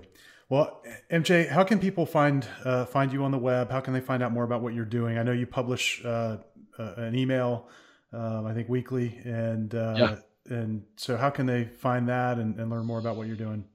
Well, 0.50 0.82
MJ, 1.12 1.50
how 1.50 1.66
can 1.66 1.80
people 1.80 2.06
find 2.06 2.48
uh, 2.64 2.86
find 2.86 3.12
you 3.12 3.26
on 3.26 3.32
the 3.32 3.38
web? 3.38 3.70
How 3.70 3.82
can 3.82 3.94
they 3.94 4.00
find 4.00 4.24
out 4.24 4.32
more 4.32 4.46
about 4.46 4.62
what 4.62 4.74
you're 4.74 4.86
doing? 4.86 5.18
I 5.18 5.24
know 5.24 5.34
you 5.34 5.46
publish 5.46 6.02
uh, 6.06 6.38
uh, 6.80 6.94
an 6.96 7.16
email, 7.16 7.68
um, 8.14 8.46
I 8.46 8.54
think 8.54 8.70
weekly, 8.70 9.20
and 9.24 9.74
uh, 9.74 9.96
yeah 9.98 10.16
and 10.50 10.84
so 10.96 11.18
how 11.18 11.30
can 11.30 11.46
they 11.46 11.66
find 11.66 12.10
that 12.10 12.38
and, 12.38 12.60
and 12.60 12.70
learn 12.70 12.86
more 12.86 13.00
about 13.00 13.16
what 13.16 13.28
you're 13.28 13.36
doing? 13.36 13.66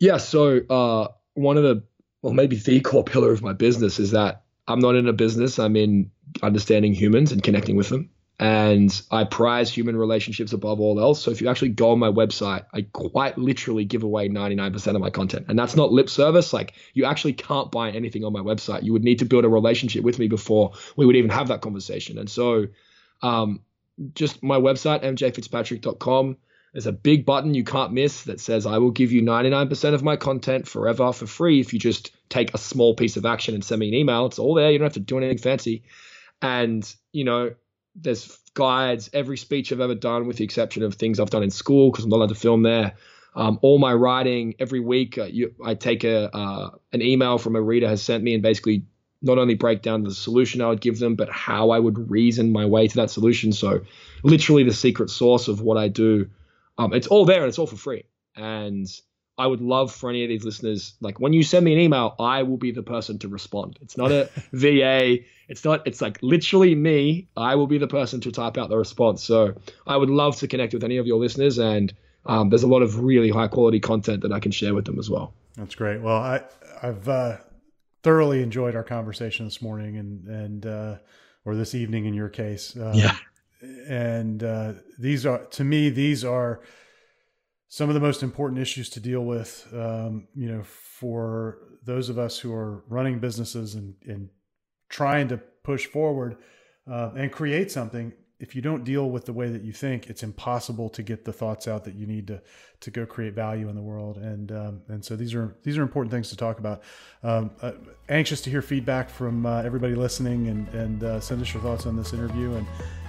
Yeah. 0.00 0.18
So 0.18 0.60
uh, 0.68 1.08
one 1.34 1.56
of 1.56 1.62
the, 1.62 1.84
well, 2.22 2.32
maybe 2.32 2.56
the 2.56 2.80
core 2.80 3.04
pillar 3.04 3.32
of 3.32 3.42
my 3.42 3.52
business 3.52 3.98
is 3.98 4.12
that 4.12 4.42
I'm 4.66 4.80
not 4.80 4.96
in 4.96 5.08
a 5.08 5.12
business. 5.12 5.58
I'm 5.58 5.76
in 5.76 6.10
understanding 6.42 6.92
humans 6.92 7.32
and 7.32 7.42
connecting 7.42 7.76
with 7.76 7.88
them. 7.88 8.10
and 8.40 9.02
I 9.10 9.24
prize 9.24 9.68
human 9.68 9.96
relationships 9.96 10.52
above 10.52 10.78
all 10.78 11.00
else. 11.00 11.20
So 11.20 11.32
if 11.32 11.40
you 11.40 11.48
actually 11.48 11.70
go 11.70 11.90
on 11.90 11.98
my 11.98 12.10
website, 12.10 12.66
I 12.72 12.82
quite 12.82 13.36
literally 13.36 13.84
give 13.84 14.04
away 14.04 14.28
99% 14.28 14.94
of 14.94 15.00
my 15.00 15.10
content. 15.10 15.46
And 15.48 15.58
that's 15.58 15.74
not 15.74 15.90
lip 15.90 16.08
service. 16.08 16.52
Like 16.52 16.74
you 16.94 17.04
actually 17.04 17.32
can't 17.32 17.72
buy 17.72 17.90
anything 17.90 18.24
on 18.24 18.32
my 18.32 18.40
website. 18.40 18.84
You 18.84 18.92
would 18.92 19.02
need 19.02 19.18
to 19.20 19.24
build 19.24 19.44
a 19.44 19.48
relationship 19.48 20.04
with 20.04 20.20
me 20.20 20.28
before 20.28 20.72
we 20.96 21.04
would 21.04 21.16
even 21.16 21.30
have 21.30 21.48
that 21.48 21.62
conversation. 21.62 22.16
And 22.18 22.30
so 22.30 22.66
um, 23.22 23.60
just 24.14 24.42
my 24.42 24.56
website, 24.56 25.02
mjfitzpatrick.com. 25.02 26.36
There's 26.72 26.86
a 26.86 26.92
big 26.92 27.24
button 27.24 27.54
you 27.54 27.64
can't 27.64 27.92
miss 27.92 28.24
that 28.24 28.40
says, 28.40 28.66
I 28.66 28.78
will 28.78 28.90
give 28.90 29.10
you 29.10 29.22
99% 29.22 29.94
of 29.94 30.02
my 30.02 30.16
content 30.16 30.68
forever 30.68 31.12
for 31.12 31.26
free 31.26 31.60
if 31.60 31.72
you 31.72 31.78
just 31.78 32.12
take 32.28 32.52
a 32.52 32.58
small 32.58 32.94
piece 32.94 33.16
of 33.16 33.24
action 33.24 33.54
and 33.54 33.64
send 33.64 33.80
me 33.80 33.88
an 33.88 33.94
email. 33.94 34.26
It's 34.26 34.38
all 34.38 34.54
there. 34.54 34.70
You 34.70 34.78
don't 34.78 34.86
have 34.86 34.92
to 34.94 35.00
do 35.00 35.16
anything 35.16 35.38
fancy. 35.38 35.84
And, 36.42 36.94
you 37.12 37.24
know, 37.24 37.54
there's 37.96 38.38
guides, 38.54 39.10
every 39.12 39.38
speech 39.38 39.72
I've 39.72 39.80
ever 39.80 39.94
done, 39.94 40.26
with 40.26 40.36
the 40.36 40.44
exception 40.44 40.82
of 40.82 40.94
things 40.94 41.18
I've 41.18 41.30
done 41.30 41.42
in 41.42 41.50
school 41.50 41.90
because 41.90 42.04
I'm 42.04 42.10
not 42.10 42.16
allowed 42.16 42.28
to 42.28 42.34
film 42.34 42.62
there. 42.62 42.94
Um, 43.34 43.58
all 43.62 43.78
my 43.78 43.94
writing 43.94 44.54
every 44.58 44.80
week, 44.80 45.16
uh, 45.16 45.24
you, 45.24 45.54
I 45.64 45.74
take 45.74 46.04
a 46.04 46.34
uh, 46.34 46.70
an 46.92 47.02
email 47.02 47.38
from 47.38 47.56
a 47.56 47.62
reader 47.62 47.88
has 47.88 48.02
sent 48.02 48.24
me 48.24 48.34
and 48.34 48.42
basically 48.42 48.84
not 49.22 49.38
only 49.38 49.54
break 49.54 49.82
down 49.82 50.04
the 50.04 50.14
solution 50.14 50.60
I 50.60 50.68
would 50.68 50.80
give 50.80 50.98
them, 50.98 51.16
but 51.16 51.28
how 51.30 51.70
I 51.70 51.78
would 51.78 52.10
reason 52.10 52.52
my 52.52 52.66
way 52.66 52.88
to 52.88 52.96
that 52.96 53.10
solution. 53.10 53.52
So, 53.52 53.80
literally, 54.22 54.64
the 54.64 54.72
secret 54.72 55.10
source 55.10 55.48
of 55.48 55.60
what 55.60 55.76
I 55.76 55.88
do. 55.88 56.30
Um, 56.76 56.92
it's 56.92 57.08
all 57.08 57.24
there 57.24 57.40
and 57.40 57.48
it's 57.48 57.58
all 57.58 57.66
for 57.66 57.76
free. 57.76 58.04
And 58.36 58.88
I 59.38 59.46
would 59.46 59.60
love 59.60 59.92
for 59.92 60.10
any 60.10 60.24
of 60.24 60.28
these 60.28 60.44
listeners, 60.44 60.94
like 61.00 61.20
when 61.20 61.32
you 61.32 61.44
send 61.44 61.64
me 61.64 61.72
an 61.72 61.78
email, 61.78 62.16
I 62.18 62.42
will 62.42 62.56
be 62.56 62.72
the 62.72 62.82
person 62.82 63.18
to 63.20 63.28
respond. 63.28 63.78
It's 63.80 63.96
not 63.96 64.10
a 64.10 64.28
VA. 64.52 65.18
It's 65.48 65.64
not, 65.64 65.86
it's 65.86 66.00
like 66.00 66.18
literally 66.22 66.74
me. 66.74 67.28
I 67.36 67.54
will 67.54 67.68
be 67.68 67.78
the 67.78 67.86
person 67.86 68.20
to 68.22 68.32
type 68.32 68.58
out 68.58 68.68
the 68.68 68.76
response. 68.76 69.22
So 69.22 69.54
I 69.86 69.96
would 69.96 70.10
love 70.10 70.36
to 70.38 70.48
connect 70.48 70.74
with 70.74 70.82
any 70.82 70.96
of 70.96 71.06
your 71.06 71.18
listeners. 71.18 71.58
And 71.58 71.94
um, 72.26 72.48
there's 72.48 72.64
a 72.64 72.68
lot 72.68 72.82
of 72.82 73.00
really 73.00 73.30
high 73.30 73.48
quality 73.48 73.78
content 73.78 74.22
that 74.22 74.32
I 74.32 74.40
can 74.40 74.50
share 74.50 74.74
with 74.74 74.84
them 74.84 74.98
as 74.98 75.08
well. 75.08 75.32
That's 75.56 75.76
great. 75.76 76.00
Well, 76.00 76.16
I, 76.16 76.42
I've 76.82 77.08
uh, 77.08 77.36
thoroughly 78.02 78.42
enjoyed 78.42 78.74
our 78.76 78.84
conversation 78.84 79.46
this 79.46 79.60
morning 79.60 79.96
and, 79.96 80.26
and, 80.28 80.66
uh, 80.66 80.96
or 81.44 81.54
this 81.54 81.74
evening 81.74 82.06
in 82.06 82.14
your 82.14 82.28
case. 82.28 82.76
Um, 82.76 82.94
yeah. 82.94 83.16
And 83.88 84.42
uh, 84.44 84.72
these 84.98 85.26
are, 85.26 85.44
to 85.46 85.64
me, 85.64 85.90
these 85.90 86.24
are, 86.24 86.60
some 87.68 87.90
of 87.90 87.94
the 87.94 88.00
most 88.00 88.22
important 88.22 88.58
issues 88.60 88.88
to 88.88 89.00
deal 89.00 89.24
with, 89.24 89.66
um, 89.74 90.26
you 90.34 90.50
know, 90.50 90.62
for 90.62 91.58
those 91.84 92.08
of 92.08 92.18
us 92.18 92.38
who 92.38 92.52
are 92.52 92.82
running 92.88 93.18
businesses 93.18 93.74
and, 93.74 93.94
and 94.06 94.30
trying 94.88 95.28
to 95.28 95.36
push 95.62 95.86
forward 95.86 96.38
uh, 96.90 97.10
and 97.14 97.30
create 97.30 97.70
something. 97.70 98.12
If 98.40 98.54
you 98.54 98.62
don't 98.62 98.84
deal 98.84 99.10
with 99.10 99.24
the 99.24 99.32
way 99.32 99.48
that 99.48 99.62
you 99.62 99.72
think, 99.72 100.08
it's 100.08 100.22
impossible 100.22 100.88
to 100.90 101.02
get 101.02 101.24
the 101.24 101.32
thoughts 101.32 101.66
out 101.66 101.84
that 101.84 101.94
you 101.94 102.06
need 102.06 102.28
to 102.28 102.40
to 102.80 102.90
go 102.92 103.04
create 103.04 103.34
value 103.34 103.68
in 103.68 103.74
the 103.74 103.82
world. 103.82 104.18
And 104.18 104.52
um, 104.52 104.82
and 104.88 105.04
so 105.04 105.16
these 105.16 105.34
are 105.34 105.56
these 105.64 105.76
are 105.76 105.82
important 105.82 106.12
things 106.12 106.28
to 106.30 106.36
talk 106.36 106.58
about. 106.58 106.82
Um, 107.22 107.50
uh, 107.60 107.72
anxious 108.08 108.40
to 108.42 108.50
hear 108.50 108.62
feedback 108.62 109.10
from 109.10 109.44
uh, 109.44 109.62
everybody 109.62 109.94
listening 109.94 110.48
and 110.48 110.68
and 110.68 111.02
uh, 111.02 111.20
send 111.20 111.42
us 111.42 111.52
your 111.52 111.62
thoughts 111.62 111.86
on 111.86 111.96
this 111.96 112.12
interview. 112.12 112.54
And 112.54 112.66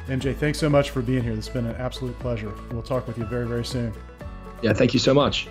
MJ, 0.07 0.35
thanks 0.35 0.57
so 0.57 0.69
much 0.69 0.89
for 0.89 1.03
being 1.03 1.23
here. 1.23 1.35
This 1.35 1.45
has 1.45 1.53
been 1.53 1.67
an 1.67 1.75
absolute 1.75 2.17
pleasure. 2.19 2.51
We'll 2.71 2.81
talk 2.81 3.05
with 3.05 3.17
you 3.17 3.25
very 3.25 3.47
very 3.47 3.65
soon. 3.65 3.93
Yeah, 4.63 4.73
thank 4.73 4.93
you 4.93 4.99
so 4.99 5.13
much. 5.13 5.47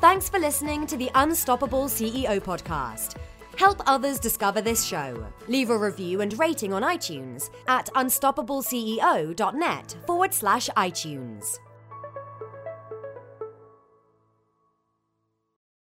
Thanks 0.00 0.28
for 0.28 0.38
listening 0.38 0.86
to 0.88 0.96
the 0.96 1.10
Unstoppable 1.14 1.84
CEO 1.84 2.40
podcast. 2.40 3.14
Help 3.56 3.80
others 3.86 4.18
discover 4.18 4.60
this 4.60 4.84
show. 4.84 5.24
Leave 5.48 5.70
a 5.70 5.78
review 5.78 6.20
and 6.20 6.38
rating 6.38 6.72
on 6.72 6.82
iTunes 6.82 7.50
at 7.68 7.86
unstoppableceo.net 7.94 9.96
forward 10.06 10.34
slash 10.34 10.68
iTunes. 10.76 11.58